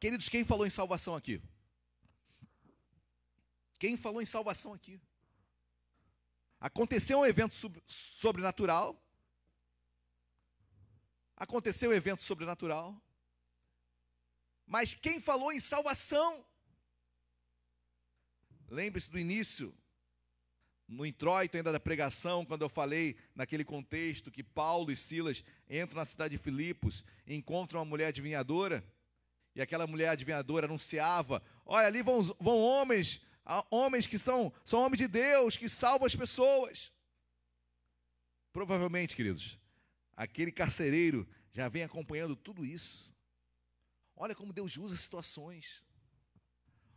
[0.00, 1.40] Queridos, quem falou em salvação aqui?
[3.78, 5.00] Quem falou em salvação aqui?
[6.60, 7.54] Aconteceu um evento
[7.86, 8.96] sobrenatural.
[11.36, 13.00] Aconteceu um evento sobrenatural.
[14.64, 16.44] Mas quem falou em salvação?
[18.72, 19.74] Lembre-se do início
[20.88, 25.98] no introito ainda da pregação, quando eu falei naquele contexto que Paulo e Silas entram
[25.98, 28.82] na cidade de Filipos, encontram uma mulher adivinhadora,
[29.54, 33.20] e aquela mulher adivinhadora anunciava: olha, ali vão, vão homens,
[33.70, 36.90] homens que são, são homens de Deus, que salvam as pessoas.
[38.54, 39.58] Provavelmente, queridos,
[40.16, 43.14] aquele carcereiro já vem acompanhando tudo isso.
[44.16, 45.84] Olha como Deus usa situações.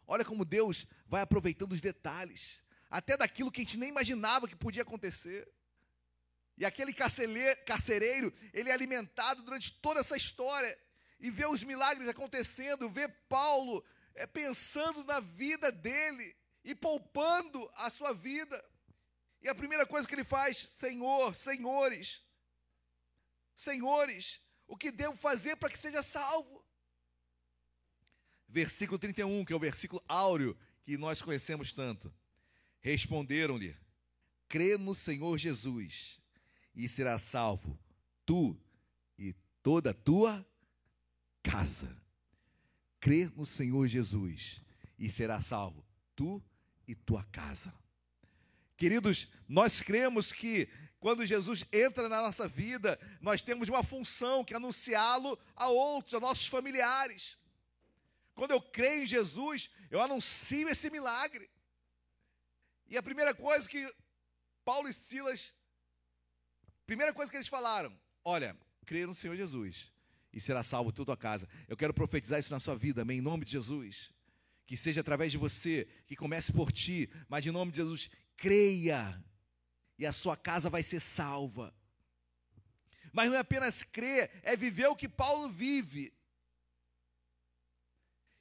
[0.08, 4.56] Olha como Deus vai aproveitando os detalhes até daquilo que a gente nem imaginava que
[4.56, 5.48] podia acontecer.
[6.58, 10.78] E aquele carcereiro, ele é alimentado durante toda essa história
[11.20, 13.84] e vê os milagres acontecendo, vê Paulo
[14.14, 18.64] é, pensando na vida dele e poupando a sua vida.
[19.42, 22.24] E a primeira coisa que ele faz, Senhor, senhores,
[23.54, 26.65] senhores, o que devo fazer para que seja salvo?
[28.56, 32.12] Versículo 31, que é o versículo áureo que nós conhecemos tanto.
[32.80, 33.76] Responderam-lhe:
[34.48, 36.22] Crê no Senhor Jesus
[36.74, 37.78] e será salvo
[38.26, 38.58] tu
[39.20, 40.48] e toda a tua
[41.44, 42.02] casa.
[43.02, 44.62] Crê no Senhor Jesus
[44.98, 45.86] e será salvo
[46.16, 46.42] tu
[46.88, 47.74] e tua casa.
[48.78, 50.70] Queridos, nós cremos que
[51.02, 56.14] quando Jesus entra na nossa vida, nós temos uma função que é anunciá-lo a outros,
[56.14, 57.38] a nossos familiares.
[58.36, 61.50] Quando eu creio em Jesus, eu anuncio esse milagre.
[62.88, 63.84] E a primeira coisa que
[64.64, 65.56] Paulo e Silas,
[66.86, 68.56] primeira coisa que eles falaram, olha,
[68.86, 69.92] crê no Senhor Jesus
[70.32, 71.48] e será salvo toda a casa.
[71.68, 74.14] Eu quero profetizar isso na sua vida, amém, em nome de Jesus.
[74.68, 79.24] Que seja através de você, que comece por ti, mas em nome de Jesus, creia
[79.98, 81.74] e a sua casa vai ser salva.
[83.14, 86.14] Mas não é apenas crer, é viver o que Paulo vive.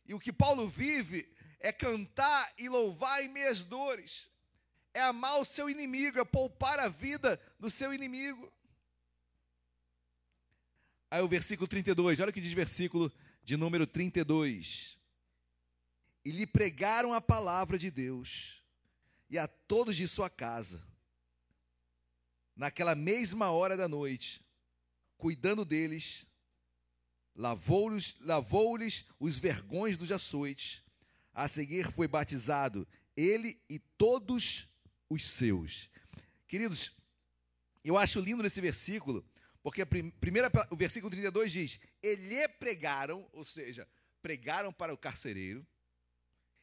[0.07, 1.29] E o que Paulo vive
[1.61, 4.31] é cantar e louvar em meias dores,
[4.93, 8.53] é amar o seu inimigo, é poupar a vida do seu inimigo.
[11.11, 13.11] Aí o versículo 32, olha o que diz versículo
[13.43, 14.99] de número 32.
[16.25, 18.63] E lhe pregaram a palavra de Deus,
[19.31, 20.83] e a todos de sua casa,
[22.57, 24.45] naquela mesma hora da noite,
[25.17, 26.27] cuidando deles,
[27.35, 28.77] lavou-lhes lavou
[29.19, 30.83] os vergões dos açoites.
[31.33, 34.69] A seguir foi batizado ele e todos
[35.09, 35.91] os seus.
[36.47, 36.93] Queridos,
[37.85, 39.25] eu acho lindo nesse versículo,
[39.63, 43.89] porque a primeira, o versículo 32 diz: Ele pregaram, ou seja,
[44.23, 45.67] pregaram para o carcereiro,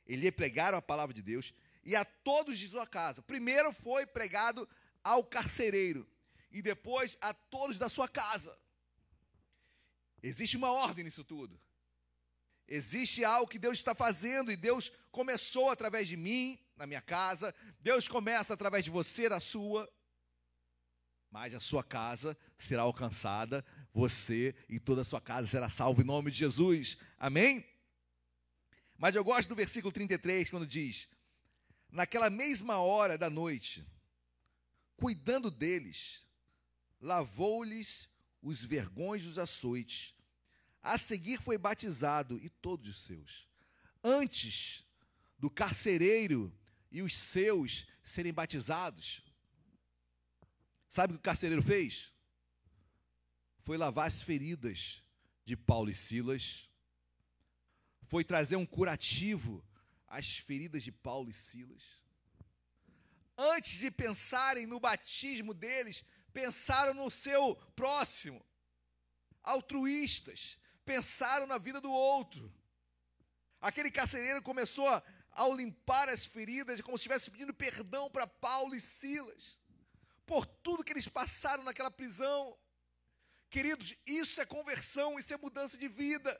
[0.05, 1.53] ele pregaram a palavra de Deus,
[1.83, 3.21] e a todos de sua casa.
[3.21, 4.67] Primeiro foi pregado
[5.03, 6.07] ao carcereiro,
[6.51, 8.57] e depois a todos da sua casa.
[10.21, 11.59] Existe uma ordem nisso tudo.
[12.67, 17.53] Existe algo que Deus está fazendo, e Deus começou através de mim, na minha casa,
[17.79, 19.91] Deus começa através de você, na sua
[21.31, 26.05] mas a sua casa será alcançada, você e toda a sua casa será salvo em
[26.05, 26.97] nome de Jesus.
[27.17, 27.65] Amém?
[28.97, 31.07] Mas eu gosto do versículo 33, quando diz:
[31.89, 33.87] Naquela mesma hora da noite,
[34.97, 36.27] cuidando deles,
[36.99, 38.09] lavou-lhes
[38.41, 40.15] os vergões dos açoites.
[40.81, 43.47] A seguir foi batizado e todos os seus.
[44.03, 44.85] Antes
[45.37, 46.51] do carcereiro
[46.91, 49.23] e os seus serem batizados,
[50.91, 52.11] Sabe o que o carcereiro fez?
[53.61, 55.01] Foi lavar as feridas
[55.45, 56.69] de Paulo e Silas,
[58.09, 59.65] foi trazer um curativo
[60.05, 62.01] às feridas de Paulo e Silas.
[63.37, 68.43] Antes de pensarem no batismo deles, pensaram no seu próximo,
[69.43, 72.53] altruístas, pensaram na vida do outro.
[73.59, 78.75] Aquele carcereiro começou, a, ao limpar as feridas, como se estivesse pedindo perdão para Paulo
[78.75, 79.61] e Silas
[80.31, 82.57] por tudo que eles passaram naquela prisão.
[83.49, 86.31] Queridos, isso é conversão, isso é mudança de vida.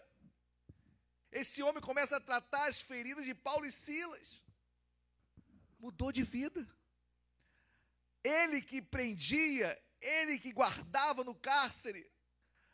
[1.29, 4.41] Esse homem começa a tratar as feridas de Paulo e Silas.
[5.77, 6.65] Mudou de vida.
[8.24, 12.09] Ele que prendia, ele que guardava no cárcere,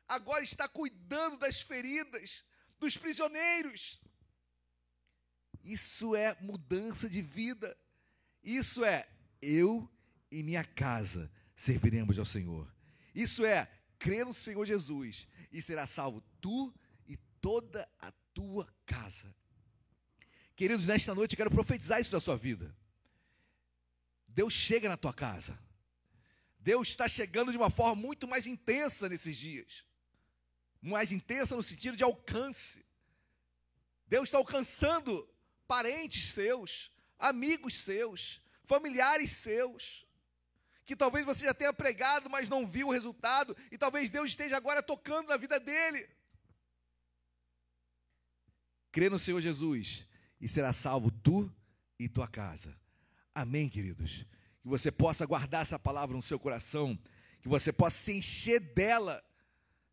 [0.07, 2.43] agora está cuidando das feridas
[2.79, 4.01] dos prisioneiros.
[5.63, 7.77] Isso é mudança de vida.
[8.43, 9.07] Isso é
[9.41, 9.89] eu
[10.31, 12.73] e minha casa serviremos ao Senhor.
[13.13, 13.69] Isso é,
[13.99, 16.73] crer no Senhor Jesus e será salvo tu
[17.07, 19.35] e toda a tua casa.
[20.55, 22.75] Queridos, nesta noite eu quero profetizar isso na sua vida.
[24.37, 25.57] Deus chega na tua casa.
[26.59, 29.83] Deus está chegando de uma forma muito mais intensa nesses dias.
[30.79, 32.85] Mais intensa no sentido de alcance.
[34.05, 35.27] Deus está alcançando
[35.67, 40.05] parentes seus, amigos seus, familiares seus
[40.85, 44.55] que talvez você já tenha pregado, mas não viu o resultado, e talvez Deus esteja
[44.55, 46.07] agora tocando na vida dele.
[48.91, 50.05] Crê no Senhor Jesus
[50.39, 51.53] e será salvo tu
[51.99, 52.73] e tua casa.
[53.37, 54.25] Amém, queridos.
[54.63, 56.97] Que você possa guardar essa palavra no seu coração,
[57.39, 59.23] que você possa se encher dela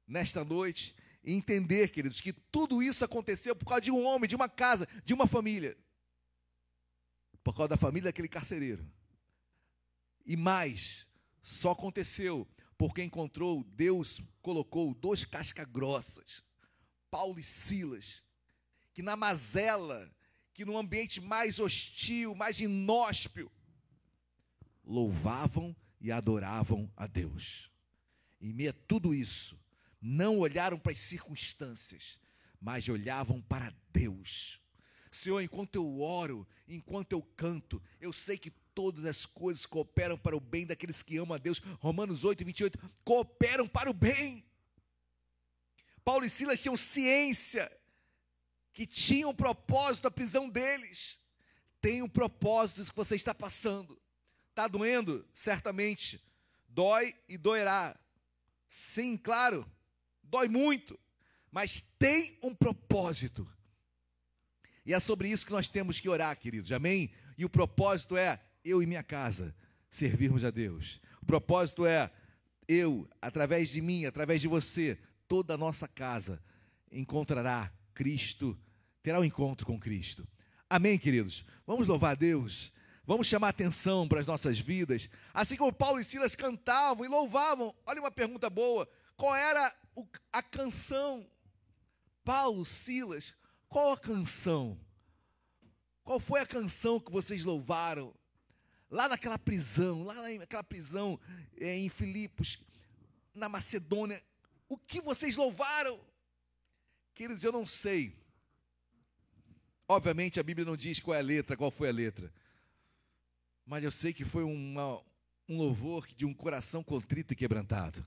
[0.09, 4.34] nesta noite e entender, queridos, que tudo isso aconteceu por causa de um homem, de
[4.34, 5.76] uma casa, de uma família.
[7.42, 8.90] Por causa da família daquele carcereiro.
[10.24, 11.07] E mais,
[11.42, 16.42] só aconteceu porque encontrou, Deus colocou dois cascas grossas,
[17.11, 18.24] Paulo e Silas,
[18.95, 20.11] que na mazela,
[20.55, 23.50] que no ambiente mais hostil, mais inóspio,
[24.84, 27.70] louvavam e adoravam a Deus.
[28.40, 29.59] Em meio a tudo isso,
[30.00, 32.20] não olharam para as circunstâncias,
[32.61, 34.61] mas olhavam para Deus.
[35.11, 40.36] Senhor, enquanto eu oro, enquanto eu canto, eu sei que todas as coisas cooperam para
[40.36, 41.59] o bem daqueles que amam a Deus.
[41.80, 44.44] Romanos 8, 28, cooperam para o bem.
[46.05, 47.70] Paulo e Silas tinham ciência
[48.74, 51.20] que tinham um propósito da prisão deles.
[51.80, 53.98] Tem um propósito que você está passando.
[54.50, 55.24] Está doendo?
[55.32, 56.20] Certamente.
[56.68, 57.96] Dói e doerá.
[58.68, 59.64] Sim, claro.
[60.24, 60.98] Dói muito.
[61.52, 63.48] Mas tem um propósito.
[64.84, 66.72] E é sobre isso que nós temos que orar, queridos.
[66.72, 67.12] Amém?
[67.38, 69.54] E o propósito é eu e minha casa
[69.88, 71.00] servirmos a Deus.
[71.22, 72.10] O propósito é
[72.66, 74.98] eu, através de mim, através de você,
[75.28, 76.42] toda a nossa casa
[76.90, 78.58] encontrará Cristo,
[79.05, 80.26] terá um encontro com Cristo.
[80.68, 81.44] Amém, queridos?
[81.66, 82.72] Vamos louvar a Deus.
[83.05, 85.11] Vamos chamar atenção para as nossas vidas.
[85.34, 87.72] Assim como Paulo e Silas cantavam e louvavam.
[87.84, 88.88] Olha uma pergunta boa.
[89.14, 89.72] Qual era
[90.32, 91.30] a canção?
[92.24, 93.34] Paulo, Silas,
[93.68, 94.80] qual a canção?
[96.02, 98.14] Qual foi a canção que vocês louvaram?
[98.90, 101.20] Lá naquela prisão, lá naquela prisão
[101.59, 102.59] é, em Filipos,
[103.34, 104.22] na Macedônia,
[104.66, 106.00] o que vocês louvaram?
[107.12, 108.23] Queridos, eu não sei.
[109.89, 112.32] Obviamente a Bíblia não diz qual é a letra, qual foi a letra.
[113.66, 115.01] Mas eu sei que foi uma,
[115.49, 118.05] um louvor de um coração contrito e quebrantado.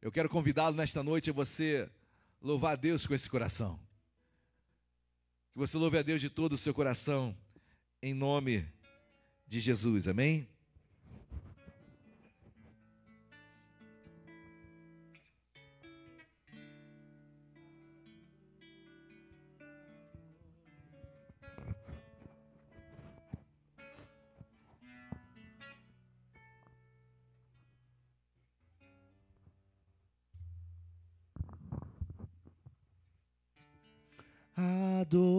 [0.00, 1.90] Eu quero convidá-lo nesta noite a você
[2.40, 3.80] louvar a Deus com esse coração.
[5.52, 7.36] Que você louve a Deus de todo o seu coração,
[8.02, 8.66] em nome
[9.46, 10.46] de Jesus, amém?
[35.00, 35.34] Adorador.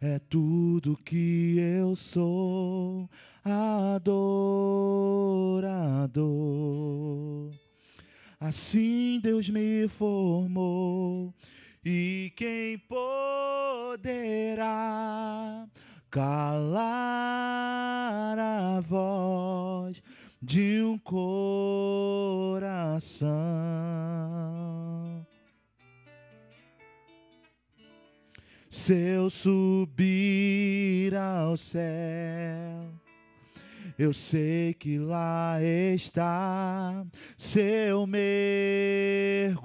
[0.00, 3.10] É tudo que eu sou,
[3.44, 3.98] adorador.
[8.38, 11.34] Assim Deus me formou,
[11.84, 14.08] e quem poderá
[16.08, 16.88] calar
[18.38, 20.00] a voz
[20.40, 21.28] de um coração?
[28.70, 32.92] Se eu subir ao céu,
[33.98, 37.04] eu sei que lá está.
[37.36, 39.58] Se eu mergulhar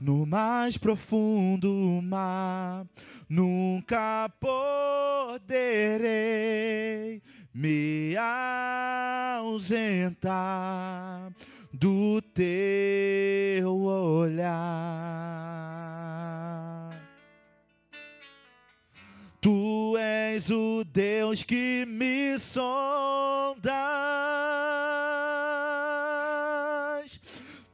[0.00, 1.70] no mais profundo
[2.02, 2.86] mar,
[3.28, 6.02] nunca poderei
[7.54, 8.16] me
[9.36, 11.32] ausentar
[11.72, 14.54] do teu olhar.
[19.40, 23.62] Tu és o Deus que me sondas.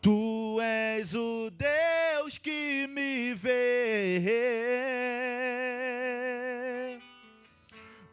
[0.03, 5.00] Tu és o Deus que me vê.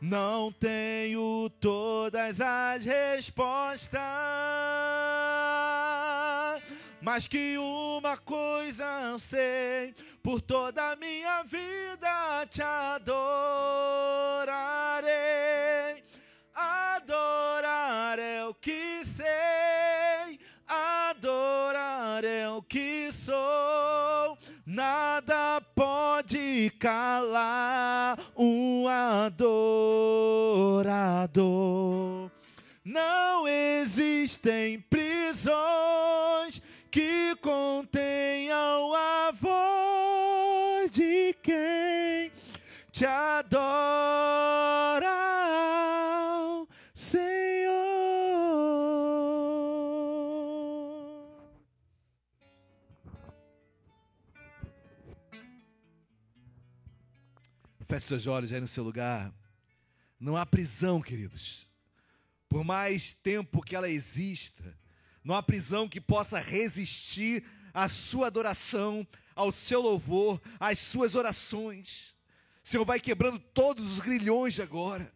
[0.09, 3.99] Não tenho todas as respostas
[7.01, 8.85] mas que uma coisa
[9.17, 13.23] sei, por toda a minha vida te adorarei.
[16.53, 20.37] Adorar é o que sei,
[20.67, 24.37] adorar é o que sou.
[24.65, 25.26] Nada
[26.79, 29.47] calar um adorador.
[32.83, 42.31] Não existem prisões que contenham a voz de quem
[42.91, 43.76] te adora,
[57.97, 59.33] Feche seus olhos aí no seu lugar.
[60.19, 61.67] Não há prisão, queridos.
[62.47, 64.77] Por mais tempo que ela exista,
[65.23, 67.43] não há prisão que possa resistir
[67.73, 72.15] à sua adoração, ao seu louvor, às suas orações.
[72.63, 75.11] O Senhor vai quebrando todos os grilhões de agora.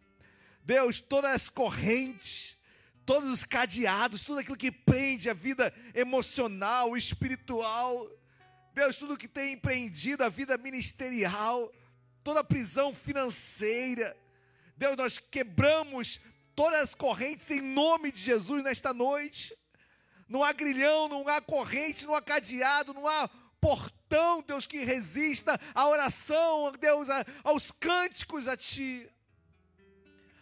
[0.64, 2.56] Deus, todas as correntes,
[3.06, 8.10] todos os cadeados, tudo aquilo que prende a vida emocional, espiritual.
[8.74, 11.72] Deus, tudo que tem empreendido a vida ministerial,
[12.22, 14.16] toda prisão financeira.
[14.76, 16.20] Deus, nós quebramos
[16.54, 19.56] todas as correntes em nome de Jesus nesta noite.
[20.28, 23.28] Não há grilhão, não há corrente, não há cadeado, não há
[23.60, 27.08] portão, Deus, que resista à oração, Deus,
[27.44, 29.08] aos cânticos a Ti.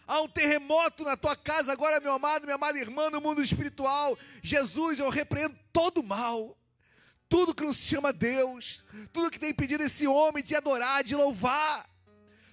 [0.07, 4.17] Há um terremoto na tua casa agora, meu amado, minha amada irmã, no mundo espiritual.
[4.41, 6.57] Jesus, eu repreendo todo mal.
[7.31, 11.15] Tudo que não se chama Deus, tudo que tem impedido esse homem de adorar, de
[11.15, 11.89] louvar.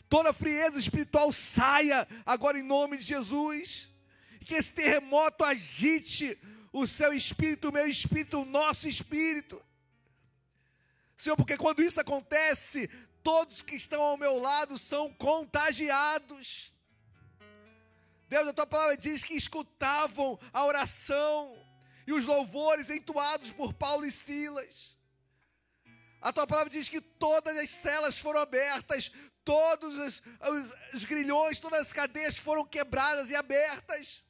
[0.09, 3.91] Toda frieza espiritual saia agora em nome de Jesus.
[4.41, 6.39] Que esse terremoto agite
[6.72, 9.61] o seu espírito, o meu espírito, o nosso espírito.
[11.16, 12.89] Senhor, porque quando isso acontece,
[13.20, 16.72] todos que estão ao meu lado são contagiados.
[18.29, 21.68] Deus, a tua palavra diz que escutavam a oração
[22.09, 24.97] e os louvores entoados por Paulo e Silas.
[26.23, 29.13] A tua palavra diz que todas as celas foram abertas,
[29.45, 34.25] todos os, os, os grilhões, todas as cadeias foram quebradas e abertas.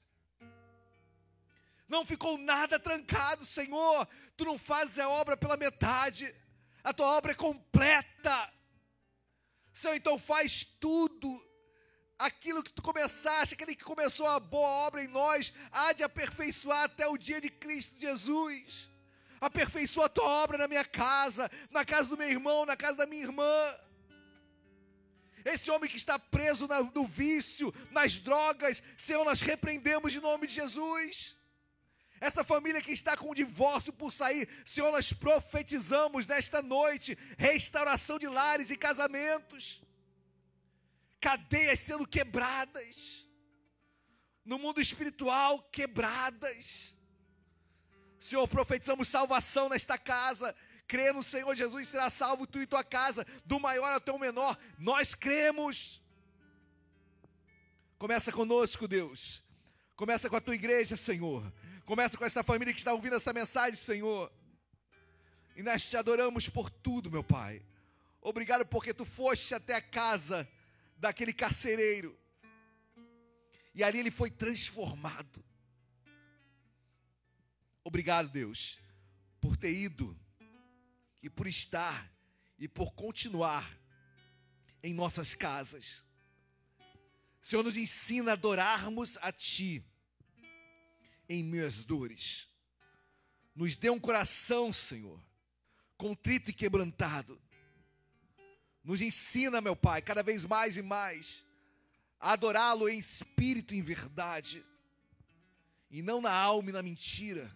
[1.87, 4.09] Não ficou nada trancado, Senhor.
[4.37, 6.35] Tu não fazes a obra pela metade,
[6.83, 8.53] a tua obra é completa.
[9.73, 11.29] Senhor, então faz tudo
[12.19, 16.85] aquilo que tu começaste, aquele que começou a boa obra em nós, há de aperfeiçoar
[16.85, 18.91] até o dia de Cristo Jesus.
[19.41, 23.07] Aperfeiçoa a tua obra na minha casa, na casa do meu irmão, na casa da
[23.07, 23.77] minha irmã.
[25.45, 30.55] Esse homem que está preso no vício, nas drogas, Senhor, nós repreendemos em nome de
[30.55, 31.37] Jesus.
[32.21, 38.19] Essa família que está com o divórcio por sair, Senhor, nós profetizamos nesta noite restauração
[38.19, 39.81] de lares e casamentos
[41.21, 43.27] cadeias sendo quebradas,
[44.45, 46.97] no mundo espiritual quebradas.
[48.19, 50.55] Senhor, profetizamos salvação nesta casa.
[50.87, 54.59] Crê no Senhor Jesus, será salvo tu e tua casa, do maior até o menor.
[54.79, 56.03] Nós cremos.
[57.99, 59.43] Começa conosco, Deus.
[59.95, 61.53] Começa com a tua igreja, Senhor.
[61.85, 64.33] Começa com esta família que está ouvindo essa mensagem, Senhor.
[65.57, 67.63] E nós te adoramos por tudo, meu Pai.
[68.21, 70.49] Obrigado porque tu foste até a casa
[70.99, 72.19] daquele carcereiro.
[73.75, 75.45] E ali ele foi transformado.
[77.85, 78.81] Obrigado, Deus,
[79.41, 80.19] por ter ido
[81.23, 82.13] e por estar
[82.59, 83.79] e por continuar
[84.83, 86.05] em nossas casas.
[87.41, 89.83] Senhor, nos ensina a adorarmos a Ti
[91.29, 92.49] em minhas dores.
[93.55, 95.21] Nos dê um coração, Senhor,
[95.97, 97.41] contrito e quebrantado
[98.89, 101.45] nos ensina, meu Pai, cada vez mais e mais,
[102.19, 104.65] a adorá-lo em espírito e em verdade,
[105.91, 107.55] e não na alma e na mentira,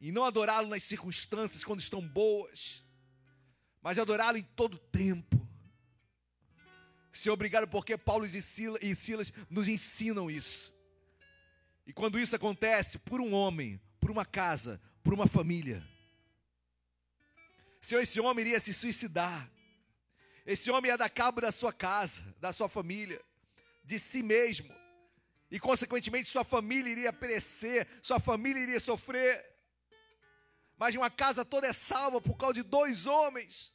[0.00, 2.82] e não adorá-lo nas circunstâncias quando estão boas,
[3.82, 5.46] mas adorá-lo em todo tempo.
[7.12, 10.74] Senhor, obrigado porque Paulo e Silas nos ensinam isso.
[11.86, 15.86] E quando isso acontece por um homem, por uma casa, por uma família,
[17.86, 19.48] Senhor, esse homem iria se suicidar.
[20.44, 23.22] Esse homem ia dar cabo da sua casa, da sua família,
[23.84, 24.74] de si mesmo.
[25.48, 29.32] E, consequentemente, sua família iria perecer, sua família iria sofrer.
[30.76, 33.72] Mas uma casa toda é salva por causa de dois homens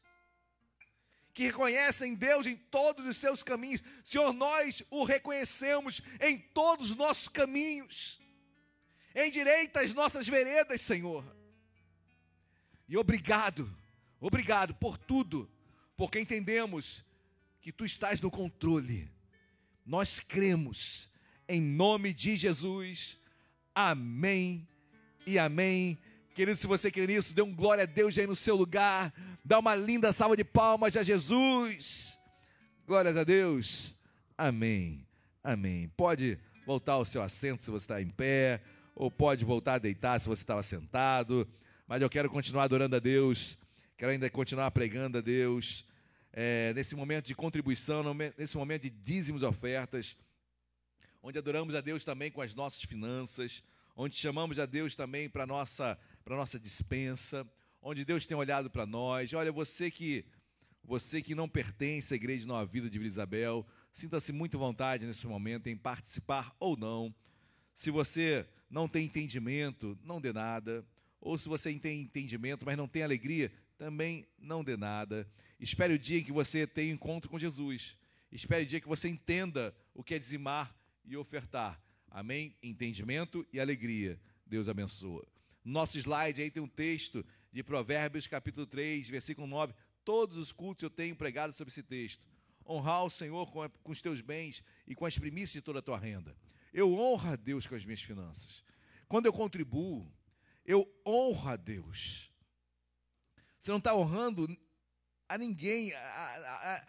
[1.34, 3.82] que reconhecem Deus em todos os seus caminhos.
[4.04, 8.20] Senhor, nós o reconhecemos em todos os nossos caminhos.
[9.16, 11.24] Endireita as nossas veredas, Senhor.
[12.90, 13.80] E obrigado
[14.22, 15.50] Obrigado por tudo,
[15.98, 17.04] porque entendemos
[17.60, 19.10] que tu estás no controle.
[19.84, 21.10] Nós cremos
[21.50, 23.18] em nome de Jesus.
[23.74, 24.68] Amém
[25.26, 25.98] e amém.
[26.36, 29.12] Querido, se você crê nisso, dê um glória a Deus aí no seu lugar.
[29.44, 32.16] Dá uma linda salva de palmas a Jesus.
[32.86, 33.98] Glórias a Deus.
[34.38, 35.04] Amém.
[35.44, 35.92] Amém.
[35.98, 38.62] Pode voltar ao seu assento se você está em pé,
[38.96, 41.48] ou pode voltar a deitar se você estava sentado.
[41.88, 43.58] Mas eu quero continuar adorando a Deus
[44.02, 45.86] Quero ainda continuar pregando a Deus
[46.34, 48.04] é, nesse momento de contribuição,
[48.36, 50.18] nesse momento de dízimos ofertas,
[51.22, 53.64] onde adoramos a Deus também com as nossas finanças,
[53.96, 57.48] onde chamamos a Deus também para a nossa, nossa dispensa,
[57.80, 59.32] onde Deus tem olhado para nós.
[59.36, 60.26] Olha, você que
[60.84, 65.06] você que não pertence à Igreja Nova Vida de Vila Isabel, sinta-se muito à vontade
[65.06, 67.14] nesse momento em participar ou não.
[67.76, 70.84] Se você não tem entendimento, não dê nada.
[71.22, 73.52] Ou se você tem entendimento, mas não tem alegria,
[73.82, 75.28] também não dê nada.
[75.60, 77.98] Espere o dia em que você tenha encontro com Jesus.
[78.32, 80.72] Espere o dia que você entenda o que é dizimar
[81.04, 81.82] e ofertar.
[82.08, 82.56] Amém?
[82.62, 84.22] Entendimento e alegria.
[84.46, 85.28] Deus abençoa.
[85.66, 89.74] Nosso slide aí tem um texto de Provérbios, capítulo 3, versículo 9.
[90.06, 92.28] Todos os cultos eu tenho pregado sobre esse texto.
[92.70, 95.82] Honrar o Senhor com, com os teus bens e com as primícias de toda a
[95.82, 96.38] tua renda.
[96.72, 98.64] Eu honro a Deus com as minhas finanças.
[99.08, 100.08] quando eu contribuo,
[100.64, 102.31] eu honro a Deus.
[103.62, 104.48] Você não está honrando
[105.30, 106.86] a ninguém, a, a,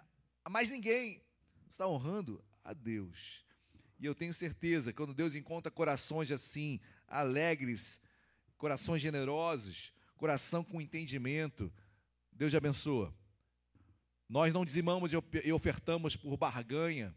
[0.46, 1.22] a mais ninguém.
[1.64, 3.44] Você está honrando a Deus.
[4.00, 8.00] E eu tenho certeza, quando Deus encontra corações assim, alegres,
[8.56, 11.70] corações generosos, coração com entendimento,
[12.32, 13.14] Deus te abençoa.
[14.26, 17.14] Nós não dizimamos e ofertamos por barganha,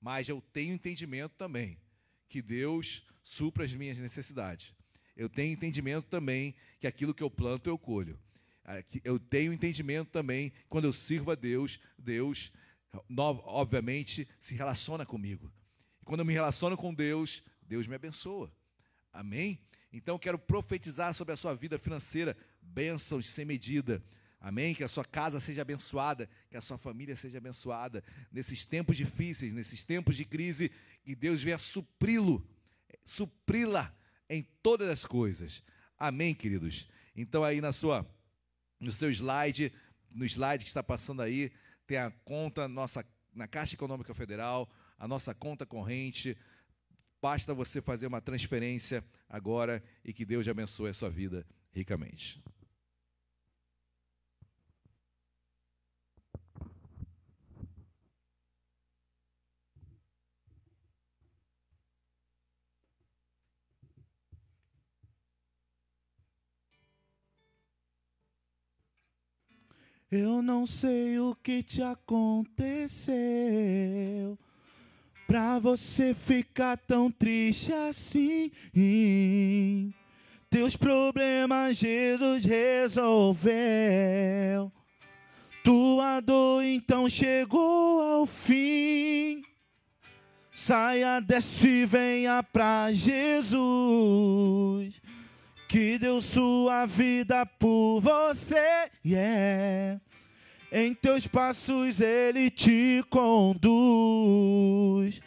[0.00, 1.80] mas eu tenho entendimento também
[2.28, 4.74] que Deus supra as minhas necessidades.
[5.16, 8.18] Eu tenho entendimento também que aquilo que eu planto eu colho.
[9.04, 12.52] Eu tenho entendimento também quando eu sirvo a Deus, Deus
[13.44, 15.52] obviamente se relaciona comigo.
[16.04, 18.52] Quando eu me relaciono com Deus, Deus me abençoa.
[19.12, 19.60] Amém?
[19.92, 24.02] Então quero profetizar sobre a sua vida financeira bênçãos sem medida.
[24.40, 24.74] Amém?
[24.74, 28.04] Que a sua casa seja abençoada, que a sua família seja abençoada.
[28.30, 30.70] Nesses tempos difíceis, nesses tempos de crise,
[31.02, 32.46] que Deus venha supri-lo,
[33.04, 33.94] supri-la
[34.28, 35.62] em todas as coisas.
[35.98, 36.88] Amém, queridos?
[37.16, 38.06] Então aí na sua
[38.80, 39.72] no seu slide,
[40.10, 41.52] no slide que está passando aí,
[41.86, 43.04] tem a conta nossa
[43.34, 44.68] na Caixa Econômica Federal,
[44.98, 46.36] a nossa conta corrente.
[47.20, 52.42] Basta você fazer uma transferência agora e que Deus abençoe a sua vida ricamente.
[70.10, 73.18] Eu não sei o que te aconteceu
[75.26, 78.52] pra você ficar tão triste assim.
[80.48, 83.50] Teus problemas Jesus resolveu.
[85.64, 89.42] Tua dor então chegou ao fim.
[90.54, 94.94] Saia, desce venha pra Jesus
[95.68, 98.88] que deu sua vida por você.
[99.04, 100.00] Yeah.
[100.70, 105.20] Em teus passos ele te conduz.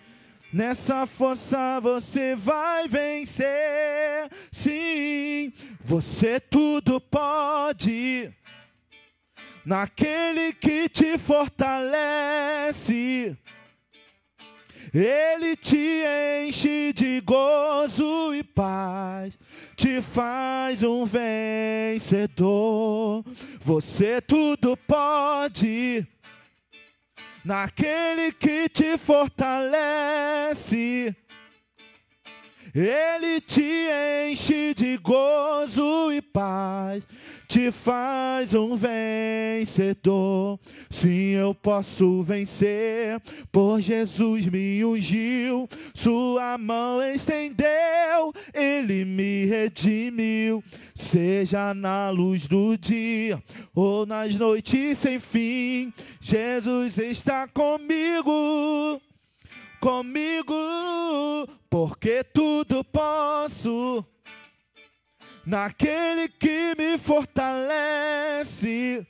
[0.52, 4.28] Nessa força você vai vencer.
[4.52, 8.34] Sim, você tudo pode.
[9.66, 13.38] Naquele que te fortalece.
[14.94, 16.04] Ele te
[16.46, 19.38] enche de gozo e paz,
[19.76, 22.44] te faz um vencedor.
[23.62, 26.08] Você tudo pode
[27.46, 30.26] naquele que te fortalece.
[32.74, 33.88] Ele te
[34.30, 37.03] enche de gozo e paz,
[37.47, 40.59] te faz um vencedor.
[40.89, 43.20] Sim, eu posso vencer,
[43.51, 50.63] por Jesus me ungiu, Sua mão estendeu, Ele me redimiu.
[50.93, 53.41] Seja na luz do dia
[53.74, 55.91] ou nas noites sem fim,
[56.22, 59.01] Jesus está comigo
[59.80, 60.56] comigo,
[61.70, 64.04] porque tudo posso
[65.46, 69.06] naquele que me fortalece.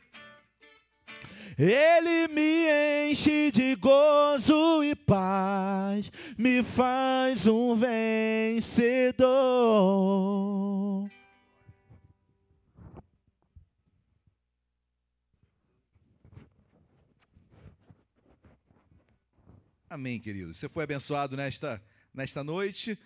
[1.58, 9.20] Ele me enche de gozo e paz, me faz um vencedor.
[20.00, 20.54] Amém, querido.
[20.56, 22.98] Você foi abençoado nesta, nesta noite?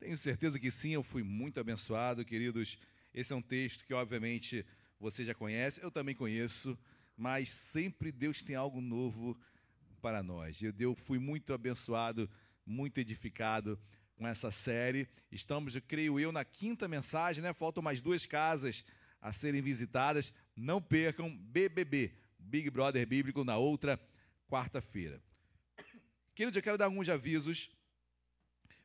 [0.00, 2.76] Tenho certeza que sim, eu fui muito abençoado, queridos.
[3.14, 4.66] Esse é um texto que, obviamente,
[4.98, 6.76] você já conhece, eu também conheço,
[7.16, 9.40] mas sempre Deus tem algo novo
[10.02, 10.60] para nós.
[10.60, 12.28] Eu, eu fui muito abençoado,
[12.66, 13.78] muito edificado
[14.16, 15.08] com essa série.
[15.30, 17.52] Estamos, eu creio eu, na quinta mensagem, né?
[17.52, 18.84] Faltam mais duas casas
[19.20, 20.34] a serem visitadas.
[20.56, 24.00] Não percam BBB, Big Brother Bíblico, na outra
[24.48, 25.22] quarta-feira.
[26.40, 27.70] Queridos, eu quero dar alguns avisos.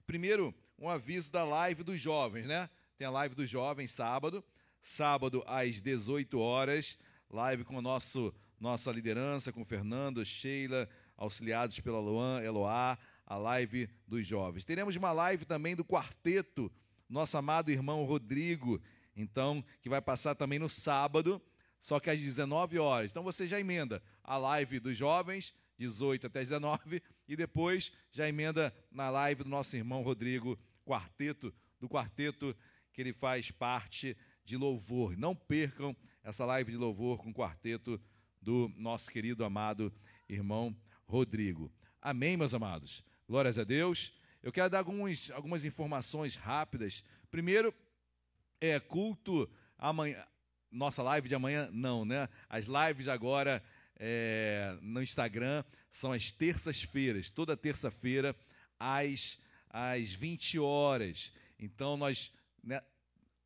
[0.05, 2.69] Primeiro, um aviso da live dos jovens, né?
[2.97, 4.43] Tem a live dos jovens sábado,
[4.81, 6.99] sábado às 18 horas,
[7.29, 14.27] live com nosso nossa liderança, com Fernando, Sheila, auxiliados pela Luan, Eloá, a live dos
[14.27, 14.65] jovens.
[14.65, 16.69] Teremos uma live também do quarteto,
[17.07, 18.81] nosso amado irmão Rodrigo,
[19.15, 21.41] então, que vai passar também no sábado,
[21.79, 23.11] só que às 19 horas.
[23.11, 28.73] Então você já emenda a live dos jovens 18 até 19, e depois já emenda
[28.91, 32.55] na live do nosso irmão Rodrigo, quarteto, do quarteto
[32.93, 35.17] que ele faz parte de louvor.
[35.17, 38.01] Não percam essa live de louvor com o quarteto
[38.41, 39.93] do nosso querido amado
[40.29, 40.75] irmão
[41.05, 41.71] Rodrigo.
[42.01, 43.03] Amém, meus amados.
[43.27, 44.13] Glórias a Deus.
[44.41, 47.03] Eu quero dar alguns, algumas informações rápidas
[47.35, 47.75] Primeiro,
[48.61, 50.23] é culto amanhã.
[50.71, 52.29] Nossa live de amanhã, não, né?
[52.47, 53.61] As lives agora
[53.97, 58.35] é, no Instagram são as terças-feiras, toda terça-feira,
[58.79, 59.39] às,
[59.69, 61.33] às 20 horas.
[61.59, 62.31] Então, nós.
[62.63, 62.81] Né,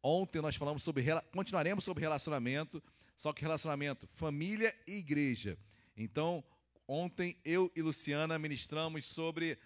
[0.01, 1.05] ontem nós falamos sobre.
[1.31, 2.81] Continuaremos sobre relacionamento,
[3.15, 5.57] só que relacionamento família e igreja.
[5.95, 6.43] Então,
[6.87, 9.57] ontem eu e Luciana ministramos sobre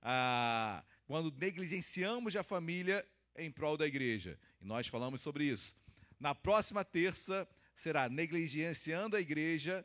[0.00, 3.06] a, quando negligenciamos a família
[3.36, 4.38] em prol da igreja.
[4.60, 5.76] E nós falamos sobre isso.
[6.18, 9.84] Na próxima terça será negligenciando a igreja,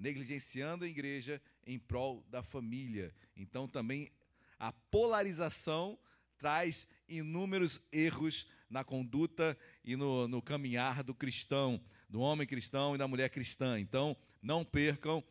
[0.00, 3.14] negligenciando a igreja em prol da família.
[3.36, 4.10] Então também
[4.58, 5.98] a polarização
[6.38, 12.98] traz inúmeros erros na conduta e no, no caminhar do cristão, do homem cristão e
[12.98, 13.78] da mulher cristã.
[13.78, 15.22] Então, não percam,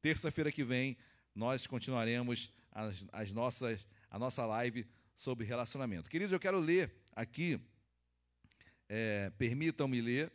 [0.00, 0.96] terça-feira que vem,
[1.34, 6.08] nós continuaremos as, as nossas, a nossa live sobre relacionamento.
[6.08, 7.60] Queridos, eu quero ler aqui,
[8.88, 10.32] é, permitam-me ler,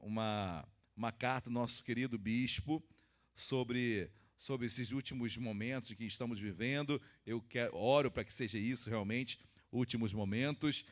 [0.00, 0.66] uma,
[0.96, 2.82] uma carta do nosso querido bispo
[3.38, 7.00] sobre, sobre esses últimos momentos que estamos vivendo.
[7.24, 9.38] Eu quero, oro para que seja isso realmente,
[9.70, 10.84] últimos momentos,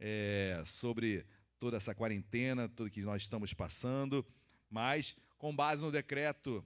[0.00, 1.26] é, sobre
[1.58, 4.26] toda essa quarentena, tudo que nós estamos passando,
[4.70, 6.64] mas com base no decreto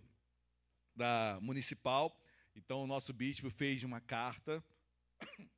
[0.95, 2.19] da municipal,
[2.55, 4.65] então o nosso bispo fez uma carta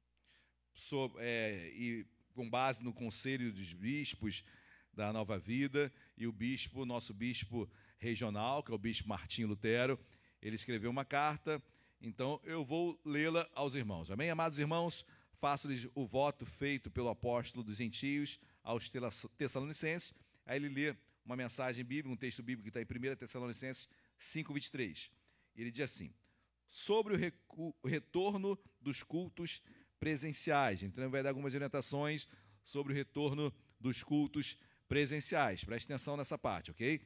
[0.74, 4.44] sobre, é, e com base no conselho dos bispos
[4.92, 9.98] da Nova Vida e o bispo, nosso bispo regional, que é o bispo Martinho Lutero,
[10.40, 11.62] ele escreveu uma carta.
[12.00, 14.10] Então eu vou lê-la aos irmãos.
[14.10, 15.04] Amém, amados irmãos?
[15.40, 18.90] Faço-lhes o voto feito pelo apóstolo dos gentios aos
[19.36, 20.14] Tessalonicenses.
[20.46, 23.88] Aí ele lê uma mensagem bíblica, um texto bíblico que está em 1 Tessalonicenses
[24.18, 25.10] 5,23.
[25.54, 26.12] Ele diz assim:
[26.68, 27.14] sobre
[27.82, 29.62] o retorno dos cultos
[29.98, 30.82] presenciais.
[30.82, 32.28] Então, ele vai dar algumas orientações
[32.62, 35.64] sobre o retorno dos cultos presenciais.
[35.64, 37.00] Preste atenção nessa parte, ok?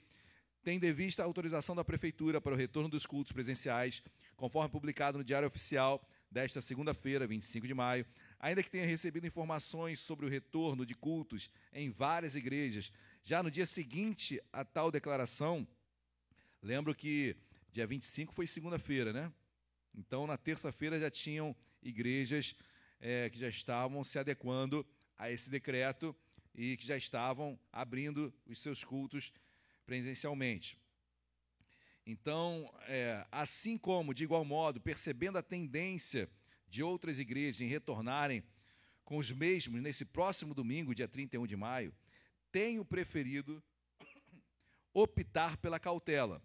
[0.63, 4.01] Tem de vista a autorização da Prefeitura para o retorno dos cultos presenciais,
[4.37, 8.07] conforme publicado no Diário Oficial desta segunda-feira, 25 de maio,
[8.39, 12.93] ainda que tenha recebido informações sobre o retorno de cultos em várias igrejas,
[13.25, 15.67] já no dia seguinte a tal declaração,
[16.63, 17.37] lembro que
[17.73, 19.33] dia 25 foi segunda-feira, né?
[19.93, 22.55] Então, na terça-feira já tinham igrejas
[23.01, 24.87] é, que já estavam se adequando
[25.19, 26.15] a esse decreto
[26.55, 29.33] e que já estavam abrindo os seus cultos
[29.85, 30.79] presencialmente.
[32.05, 36.29] Então, é, assim como, de igual modo, percebendo a tendência
[36.69, 38.43] de outras igrejas em retornarem
[39.05, 41.95] com os mesmos nesse próximo domingo, dia 31 de maio,
[42.51, 43.63] tenho preferido
[44.93, 46.43] optar pela cautela,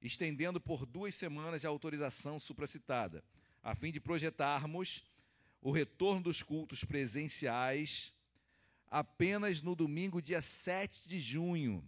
[0.00, 3.24] estendendo por duas semanas a autorização supracitada,
[3.62, 5.04] a fim de projetarmos
[5.60, 8.12] o retorno dos cultos presenciais
[8.88, 11.84] apenas no domingo, dia 7 de junho,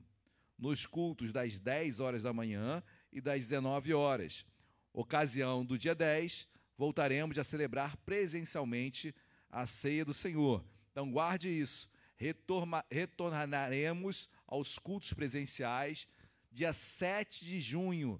[0.59, 4.45] nos cultos das 10 horas da manhã e das 19 horas.
[4.93, 9.15] Ocasião do dia 10, voltaremos a celebrar presencialmente
[9.51, 10.65] a ceia do Senhor.
[10.91, 11.89] Então, guarde isso.
[12.17, 16.09] Retorma, retornaremos aos cultos presenciais
[16.51, 18.19] dia 7 de junho,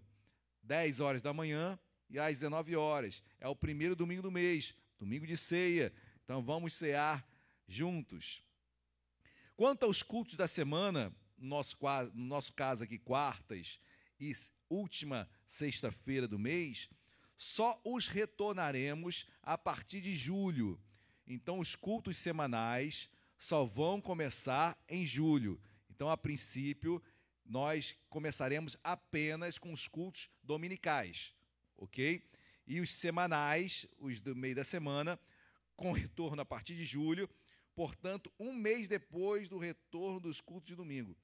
[0.63, 1.79] 10 horas da manhã
[2.11, 3.23] e às 19 horas.
[3.41, 5.93] É o primeiro domingo do mês domingo de ceia.
[6.25, 7.27] Então vamos cear
[7.67, 8.43] juntos.
[9.57, 11.77] Quanto aos cultos da semana, nosso,
[12.15, 13.81] no nosso caso aqui, quartas
[14.19, 14.33] e
[14.69, 16.89] última sexta-feira do mês,
[17.37, 20.81] só os retornaremos a partir de julho.
[21.27, 25.61] Então, os cultos semanais só vão começar em julho.
[25.91, 27.03] Então, a princípio,
[27.45, 31.35] nós começaremos apenas com os cultos dominicais,
[31.77, 32.27] ok?
[32.67, 35.19] e os semanais, os do meio da semana,
[35.77, 37.29] com retorno a partir de julho,
[37.75, 41.17] portanto, um mês depois do retorno dos cultos de domingo.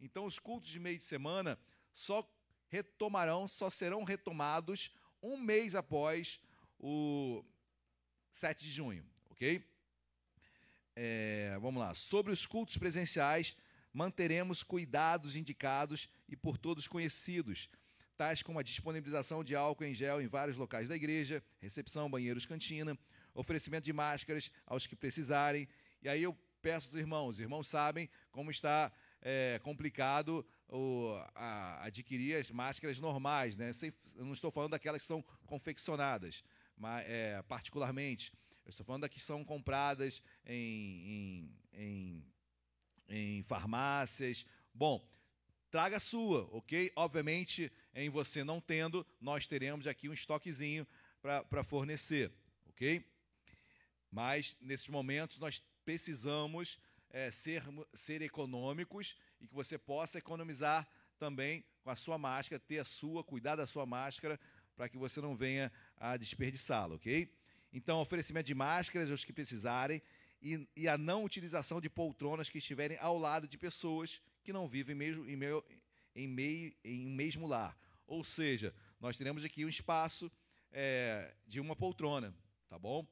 [0.00, 1.58] Então, os cultos de meio de semana
[1.92, 2.26] só
[2.68, 4.90] retomarão, só serão retomados
[5.22, 6.40] um mês após
[6.78, 7.44] o
[8.30, 9.62] 7 de junho, ok?
[10.96, 11.94] É, vamos lá.
[11.94, 13.56] Sobre os cultos presenciais,
[13.92, 17.68] manteremos cuidados indicados e por todos conhecidos,
[18.16, 22.46] tais como a disponibilização de álcool em gel em vários locais da igreja, recepção, banheiros,
[22.46, 22.98] cantina,
[23.34, 25.68] oferecimento de máscaras aos que precisarem.
[26.02, 31.84] E aí eu peço aos irmãos, os irmãos sabem como está é, complicado o, a,
[31.84, 33.72] adquirir as máscaras normais, né?
[33.72, 36.44] Sem, não estou falando daquelas que são confeccionadas,
[36.76, 38.32] mas, é, particularmente.
[38.64, 42.24] Eu estou falando das que são compradas em, em, em,
[43.08, 44.46] em farmácias.
[44.72, 45.04] Bom,
[45.70, 46.92] traga a sua, ok?
[46.94, 50.86] Obviamente, em você não tendo, nós teremos aqui um estoquezinho
[51.20, 52.32] para fornecer,
[52.68, 53.04] ok?
[54.10, 56.78] Mas, nesses momentos, nós precisamos
[57.10, 57.62] é, ser,
[57.92, 60.88] ser econômicos e que você possa economizar
[61.18, 64.38] também com a sua máscara, ter a sua, cuidar da sua máscara,
[64.76, 67.30] para que você não venha a desperdiçá-la, ok?
[67.72, 70.02] Então, oferecimento de máscaras aos que precisarem
[70.42, 74.66] e, e, a não utilização de poltronas que estiverem ao lado de pessoas que não
[74.66, 75.62] vivem mesmo, em, meio,
[76.14, 77.76] em, meio, em mesmo lar.
[78.06, 80.32] Ou seja, nós teremos aqui um espaço
[80.72, 82.34] é, de uma poltrona,
[82.68, 83.06] tá bom?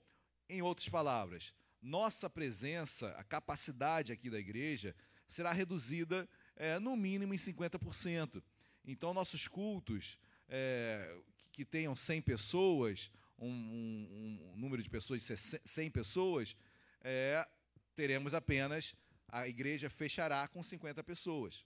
[0.49, 4.95] Em outras palavras, nossa presença, a capacidade aqui da igreja,
[5.27, 8.43] será reduzida é, no mínimo em 50%.
[8.85, 10.19] Então, nossos cultos,
[10.49, 11.15] é,
[11.53, 16.57] que tenham 100 pessoas, um, um, um, número de pessoas de 100 pessoas,
[17.01, 17.47] é,
[17.95, 18.95] teremos apenas,
[19.29, 21.65] a igreja fechará com 50 pessoas.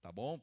[0.00, 0.40] Tá bom?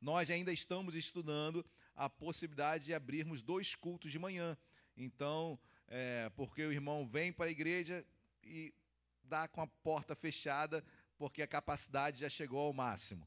[0.00, 4.56] Nós ainda estamos estudando a possibilidade de abrirmos dois cultos de manhã.
[4.96, 5.58] Então,
[5.88, 8.04] é, porque o irmão vem para a igreja
[8.42, 8.74] e
[9.22, 10.84] dá com a porta fechada,
[11.16, 13.26] porque a capacidade já chegou ao máximo.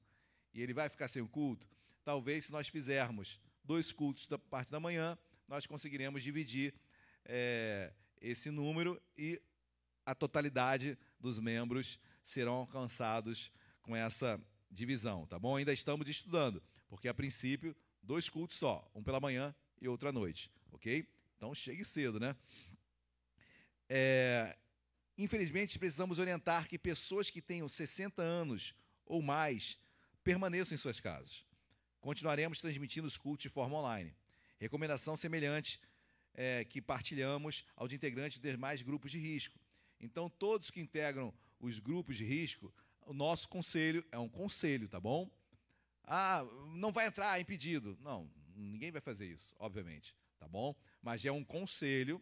[0.54, 1.68] E ele vai ficar sem o culto.
[2.04, 5.18] Talvez, se nós fizermos dois cultos da parte da manhã,
[5.48, 6.74] nós conseguiremos dividir
[7.26, 9.42] é, esse número e
[10.06, 13.52] a totalidade dos membros serão alcançados
[13.82, 14.40] com essa
[14.70, 15.56] divisão, tá bom?
[15.56, 20.12] Ainda estamos estudando, porque a princípio, dois cultos só, um pela manhã e outro à
[20.12, 21.08] noite, ok?
[21.38, 22.36] Então chegue cedo, né?
[23.88, 24.58] É,
[25.18, 28.74] infelizmente, precisamos orientar que pessoas que tenham 60 anos
[29.06, 29.78] ou mais
[30.24, 31.46] permaneçam em suas casas.
[32.02, 34.16] Continuaremos transmitindo os cultos de forma online.
[34.60, 35.80] Recomendação semelhante
[36.34, 39.60] é, que partilhamos aos integrantes dos demais grupos de risco.
[40.00, 45.00] Então, todos que integram os grupos de risco, o nosso conselho é um conselho, tá
[45.00, 45.30] bom?
[46.04, 46.44] Ah,
[46.76, 47.98] não vai entrar, é impedido.
[48.02, 50.76] Não, ninguém vai fazer isso, obviamente, tá bom?
[51.02, 52.22] Mas é um conselho,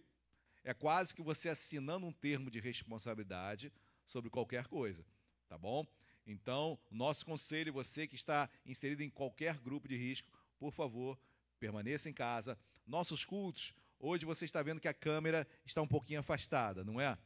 [0.64, 3.72] é quase que você assinando um termo de responsabilidade
[4.06, 5.06] sobre qualquer coisa,
[5.48, 5.86] tá bom?
[6.26, 11.20] Então, nosso conselho, você que está inserido em qualquer grupo de risco, por favor,
[11.60, 12.58] permaneça em casa.
[12.88, 17.18] Nossos cultos, hoje você está vendo que a câmera está um pouquinho afastada, não é?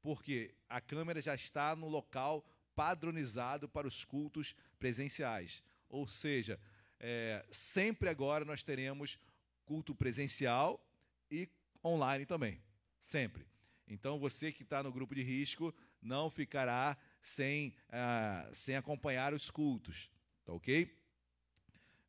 [0.00, 2.44] Porque a câmera já está no local
[2.74, 5.62] padronizado para os cultos presenciais.
[5.88, 6.58] Ou seja,
[6.98, 9.18] é, sempre agora nós teremos
[9.64, 10.82] culto presencial
[11.30, 11.48] e
[11.84, 12.65] online também.
[13.06, 13.46] Sempre.
[13.86, 15.72] Então você que está no grupo de risco
[16.02, 20.10] não ficará sem, ah, sem acompanhar os cultos.
[20.44, 20.92] Tá ok?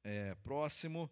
[0.03, 1.07] É, próximo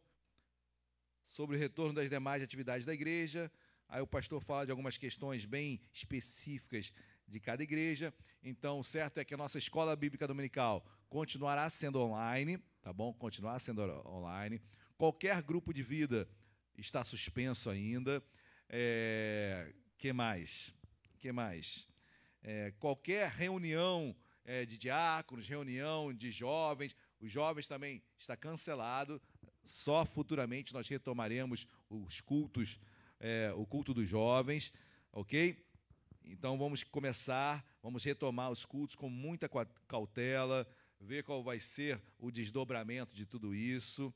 [1.28, 3.52] sobre o retorno das demais atividades da igreja.
[3.88, 6.92] Aí o pastor fala de algumas questões bem específicas
[7.28, 8.12] de cada igreja.
[8.42, 13.14] Então, certo é que a nossa escola bíblica dominical continuará sendo online, tá bom?
[13.14, 14.60] Continuar sendo online.
[14.98, 16.28] Qualquer grupo de vida
[16.76, 18.24] está suspenso ainda.
[18.70, 20.74] É, que mais?
[21.20, 21.88] Que mais?
[22.42, 29.22] É, qualquer reunião é, de diáconos, reunião de jovens, os jovens também está cancelado.
[29.64, 32.80] Só futuramente nós retomaremos os cultos,
[33.20, 34.72] é, o culto dos jovens,
[35.12, 35.66] ok?
[36.24, 39.50] Então vamos começar, vamos retomar os cultos com muita
[39.88, 40.68] cautela,
[41.00, 44.14] ver qual vai ser o desdobramento de tudo isso.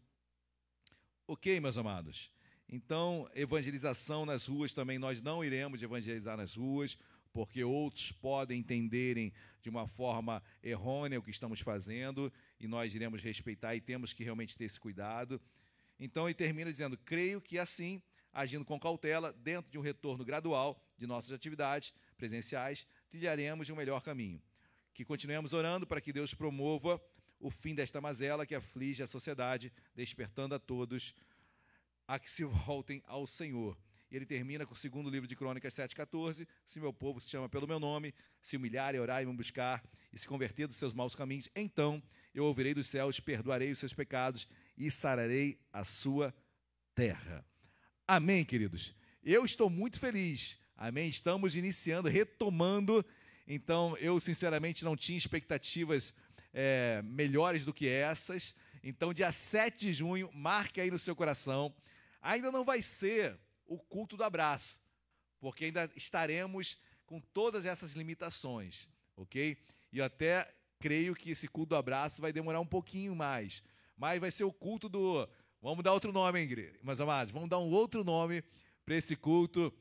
[1.28, 2.32] Ok, meus amados?
[2.72, 6.96] Então, evangelização nas ruas também, nós não iremos evangelizar nas ruas,
[7.34, 13.24] porque outros podem entenderem de uma forma errônea o que estamos fazendo e nós iremos
[13.24, 15.42] respeitar e temos que realmente ter esse cuidado.
[16.00, 18.02] Então ele termina dizendo: creio que assim,
[18.32, 24.02] agindo com cautela, dentro de um retorno gradual de nossas atividades presenciais, trilharemos um melhor
[24.02, 24.42] caminho.
[24.94, 27.02] Que continuemos orando para que Deus promova
[27.40, 31.16] o fim desta mazela que aflige a sociedade, despertando a todos
[32.10, 33.78] a que se voltem ao Senhor
[34.12, 36.48] e ele termina com o segundo livro de Crônicas 7,14.
[36.66, 39.84] Se meu povo se chama pelo meu nome, se humilhar e orar e me buscar
[40.12, 42.02] e se converter dos seus maus caminhos, então
[42.34, 46.34] eu ouvirei dos céus, perdoarei os seus pecados e sararei a sua
[46.96, 47.46] terra.
[48.08, 48.96] Amém, queridos?
[49.24, 50.58] Eu estou muito feliz.
[50.76, 51.10] Amém?
[51.10, 53.06] Estamos iniciando, retomando.
[53.48, 56.16] Então, eu sinceramente não tinha expectativas
[56.52, 58.56] é, melhores do que essas.
[58.82, 61.72] Então, dia 7 de junho, marque aí no seu coração.
[62.22, 64.82] Ainda não vai ser o culto do abraço,
[65.40, 69.58] porque ainda estaremos com todas essas limitações, ok?
[69.92, 70.48] E até
[70.80, 73.64] creio que esse culto do abraço vai demorar um pouquinho mais,
[73.98, 75.28] mas vai ser o culto do.
[75.62, 77.34] Vamos dar outro nome, meus amados?
[77.34, 78.44] Vamos dar um outro nome
[78.86, 79.74] para esse culto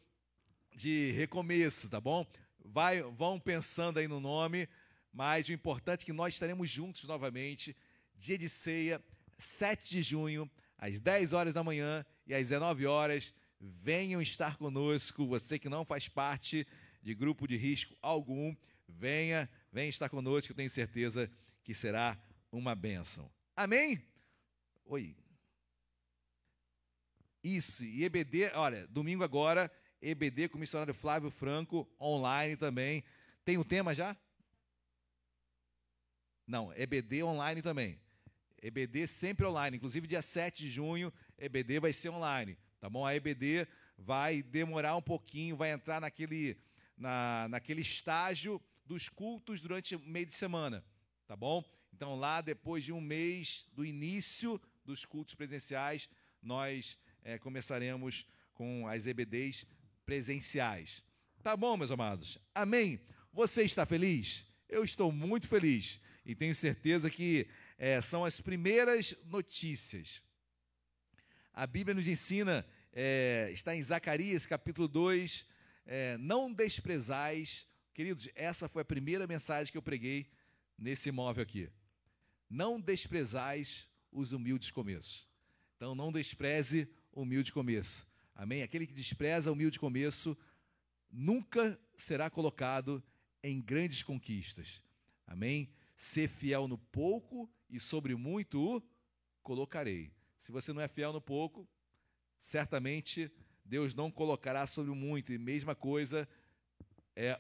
[0.75, 2.27] de recomeço, tá bom?
[2.65, 4.69] Vai, vão pensando aí no nome,
[5.13, 7.77] mas o importante é que nós estaremos juntos novamente,
[8.17, 9.03] dia de ceia,
[9.39, 15.27] 7 de junho, às 10 horas da manhã e às 19 horas venham estar conosco,
[15.27, 16.67] você que não faz parte
[17.03, 18.55] de grupo de risco algum,
[18.87, 21.31] venha, venha estar conosco, eu tenho certeza
[21.65, 22.17] que será
[22.53, 23.31] uma bênção.
[23.57, 24.01] Amém?
[24.85, 25.17] Oi.
[27.43, 29.73] Isso, e EBD, olha, domingo agora,
[30.03, 33.03] EBD com o missionário Flávio Franco, online também.
[33.45, 34.17] Tem o tema já?
[36.47, 37.99] Não, EBD online também.
[38.61, 43.07] EBD sempre online, inclusive dia 7 de junho, EBD vai ser online, tá bom?
[43.07, 43.67] A EBD
[43.97, 46.57] vai demorar um pouquinho, vai entrar naquele,
[46.97, 50.85] na, naquele estágio dos cultos durante o meio de semana,
[51.27, 51.65] tá bom?
[51.93, 56.09] Então, lá, depois de um mês do início dos cultos presenciais,
[56.43, 59.67] nós é, começaremos com as EBDs
[60.05, 61.05] presenciais.
[61.43, 62.39] Tá bom, meus amados?
[62.55, 63.01] Amém?
[63.33, 64.47] Você está feliz?
[64.69, 67.49] Eu estou muito feliz e tenho certeza que
[67.79, 70.23] é, são as primeiras notícias.
[71.59, 75.45] A Bíblia nos ensina, é, está em Zacarias capítulo 2,
[75.85, 77.67] é, não desprezais.
[77.93, 80.31] Queridos, essa foi a primeira mensagem que eu preguei
[80.79, 81.69] nesse imóvel aqui.
[82.49, 85.27] Não desprezais os humildes começos.
[85.75, 88.07] Então, não despreze o humilde começo.
[88.37, 88.63] Amém?
[88.63, 90.39] Aquele que despreza o humilde começo
[91.11, 93.03] nunca será colocado
[93.43, 94.81] em grandes conquistas.
[95.27, 95.73] Amém?
[95.97, 98.81] Ser fiel no pouco e sobre muito o
[99.43, 100.17] colocarei.
[100.39, 101.69] Se você não é fiel no pouco,
[102.39, 103.31] certamente
[103.65, 105.33] Deus não colocará sobre muito.
[105.33, 106.29] E mesma coisa
[107.15, 107.39] é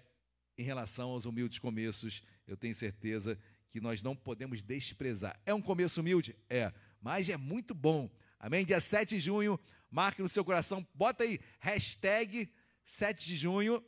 [0.56, 2.22] em relação aos humildes começos.
[2.46, 3.38] Eu tenho certeza
[3.70, 5.40] que nós não podemos desprezar.
[5.46, 6.36] É um começo humilde?
[6.50, 8.10] É, mas é muito bom.
[8.38, 8.64] Amém?
[8.64, 9.58] Dia 7 de junho,
[9.90, 12.52] marque no seu coração, bota aí, hashtag
[12.84, 13.84] 7 de junho.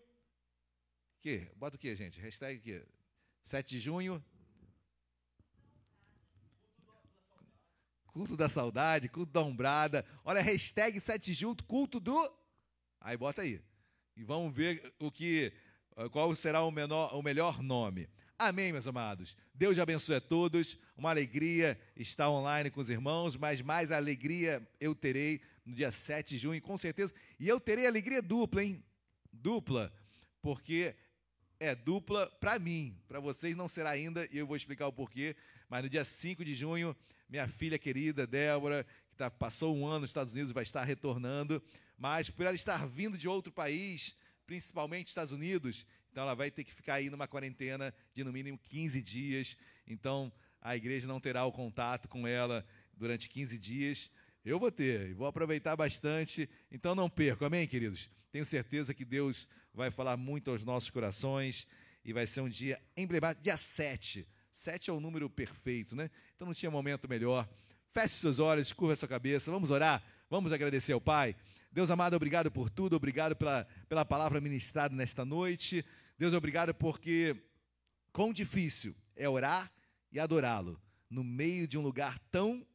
[1.20, 1.51] Que?
[1.57, 2.20] Bota o que, gente?
[2.20, 2.87] Hashtag que?
[3.43, 4.24] 7 de junho.
[8.12, 10.05] Culto da saudade, culto da ombrada.
[10.24, 12.32] Olha, hashtag 7 junto, culto do.
[13.01, 13.61] Aí bota aí.
[14.16, 15.53] E vamos ver o que,
[16.11, 18.09] qual será o, menor, o melhor nome.
[18.39, 19.37] Amém, meus amados.
[19.55, 20.78] Deus abençoe a todos.
[20.97, 26.31] Uma alegria estar online com os irmãos, mas mais alegria eu terei no dia 7
[26.31, 27.12] de junho, com certeza.
[27.39, 28.82] E eu terei alegria dupla, hein?
[29.32, 29.93] Dupla,
[30.43, 30.97] porque
[31.59, 32.99] é dupla para mim.
[33.07, 35.37] Para vocês não será ainda, e eu vou explicar o porquê.
[35.69, 36.97] Mas no dia 5 de junho,
[37.31, 41.62] minha filha querida Débora, que tá, passou um ano nos Estados Unidos, vai estar retornando.
[41.97, 44.16] Mas por ela estar vindo de outro país,
[44.47, 48.59] principalmente Estados Unidos, então ela vai ter que ficar aí numa quarentena de no mínimo
[48.59, 49.57] 15 dias.
[49.86, 54.11] Então a igreja não terá o contato com ela durante 15 dias.
[54.44, 56.51] Eu vou ter, e vou aproveitar bastante.
[56.73, 58.11] Então não perco, amém, queridos?
[58.32, 61.69] Tenho certeza que Deus vai falar muito aos nossos corações
[62.05, 63.44] e vai ser um dia emblemático.
[63.44, 64.27] Dia 7.
[64.61, 66.11] 7 é o número perfeito, né?
[66.37, 67.49] Então não tinha momento melhor.
[67.89, 69.51] Feche seus olhos, curva sua cabeça.
[69.51, 71.35] Vamos orar, vamos agradecer ao Pai.
[71.73, 75.82] Deus amado, obrigado por tudo, obrigado pela, pela palavra ministrada nesta noite.
[76.19, 77.35] Deus, obrigado porque
[78.12, 79.73] quão difícil é orar
[80.12, 80.78] e adorá-lo
[81.09, 82.66] no meio de um lugar tão,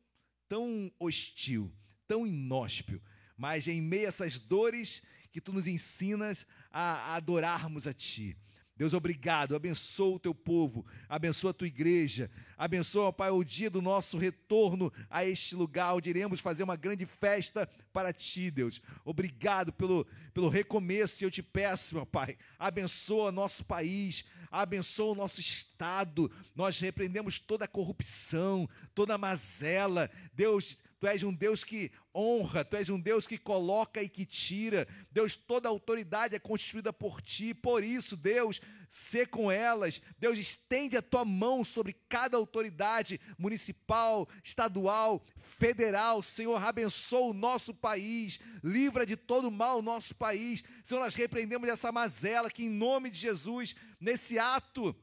[0.49, 1.71] tão hostil,
[2.07, 2.99] tão inóspio,
[3.37, 8.35] mas em meio a essas dores que tu nos ensinas a adorarmos a ti.
[8.77, 9.55] Deus, obrigado.
[9.55, 14.91] Abençoa o teu povo, abençoa a tua igreja, abençoa, Pai, o dia do nosso retorno
[15.09, 18.81] a este lugar, onde iremos fazer uma grande festa para ti, Deus.
[19.05, 25.39] Obrigado pelo, pelo recomeço, eu te peço, meu Pai, abençoa nosso país, abençoa o nosso
[25.39, 26.29] estado.
[26.53, 30.09] Nós repreendemos toda a corrupção, toda a mazela.
[30.33, 34.25] Deus, Tu és um Deus que honra, tu és um Deus que coloca e que
[34.25, 34.87] tira.
[35.11, 37.53] Deus, toda autoridade é constituída por ti.
[37.53, 38.59] Por isso, Deus,
[38.89, 40.01] sê com elas.
[40.17, 46.23] Deus, estende a tua mão sobre cada autoridade municipal, estadual, federal.
[46.23, 50.63] Senhor, abençoa o nosso país, livra de todo mal o nosso país.
[50.83, 54.95] Senhor, nós repreendemos essa mazela que, em nome de Jesus, nesse ato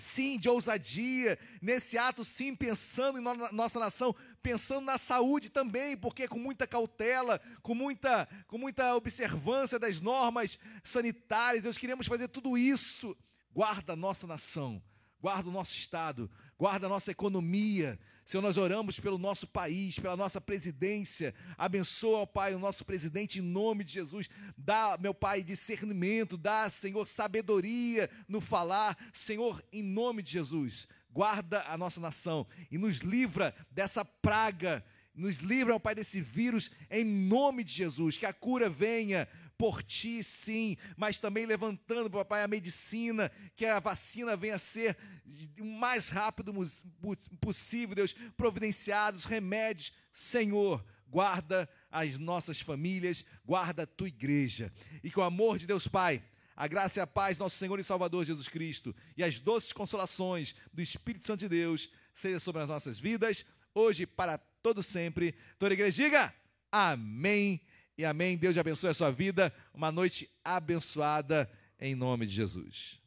[0.00, 3.22] sim, de ousadia, nesse ato, sim, pensando em
[3.52, 9.78] nossa nação, pensando na saúde também, porque com muita cautela, com muita, com muita observância
[9.78, 13.16] das normas sanitárias, Deus, queremos fazer tudo isso.
[13.52, 14.82] Guarda a nossa nação,
[15.20, 17.98] guarda o nosso Estado, guarda a nossa economia,
[18.30, 21.34] Senhor, nós oramos pelo nosso país, pela nossa presidência.
[21.58, 24.30] Abençoa, Pai, o nosso presidente em nome de Jesus.
[24.56, 28.96] Dá, meu Pai, discernimento, dá, Senhor, sabedoria no falar.
[29.12, 34.84] Senhor, em nome de Jesus, guarda a nossa nação e nos livra dessa praga.
[35.12, 38.16] Nos livra, Pai, desse vírus em nome de Jesus.
[38.16, 39.26] Que a cura venha
[39.60, 44.96] por ti, sim, mas também levantando, papai, a medicina, que a vacina venha a ser
[45.60, 46.50] o mais rápido
[47.38, 49.92] possível, Deus, providenciados, remédios.
[50.14, 54.72] Senhor, guarda as nossas famílias, guarda a tua igreja.
[55.04, 56.24] E que o amor de Deus, Pai,
[56.56, 60.54] a graça e a paz, nosso Senhor e Salvador Jesus Cristo, e as doces consolações
[60.72, 65.34] do Espírito Santo de Deus, seja sobre as nossas vidas, hoje para todo sempre.
[65.58, 66.34] Toda a igreja diga
[66.72, 67.60] amém
[68.00, 68.34] e amém.
[68.34, 69.52] Deus abençoe a sua vida.
[69.74, 71.46] Uma noite abençoada
[71.78, 72.98] em nome de Jesus.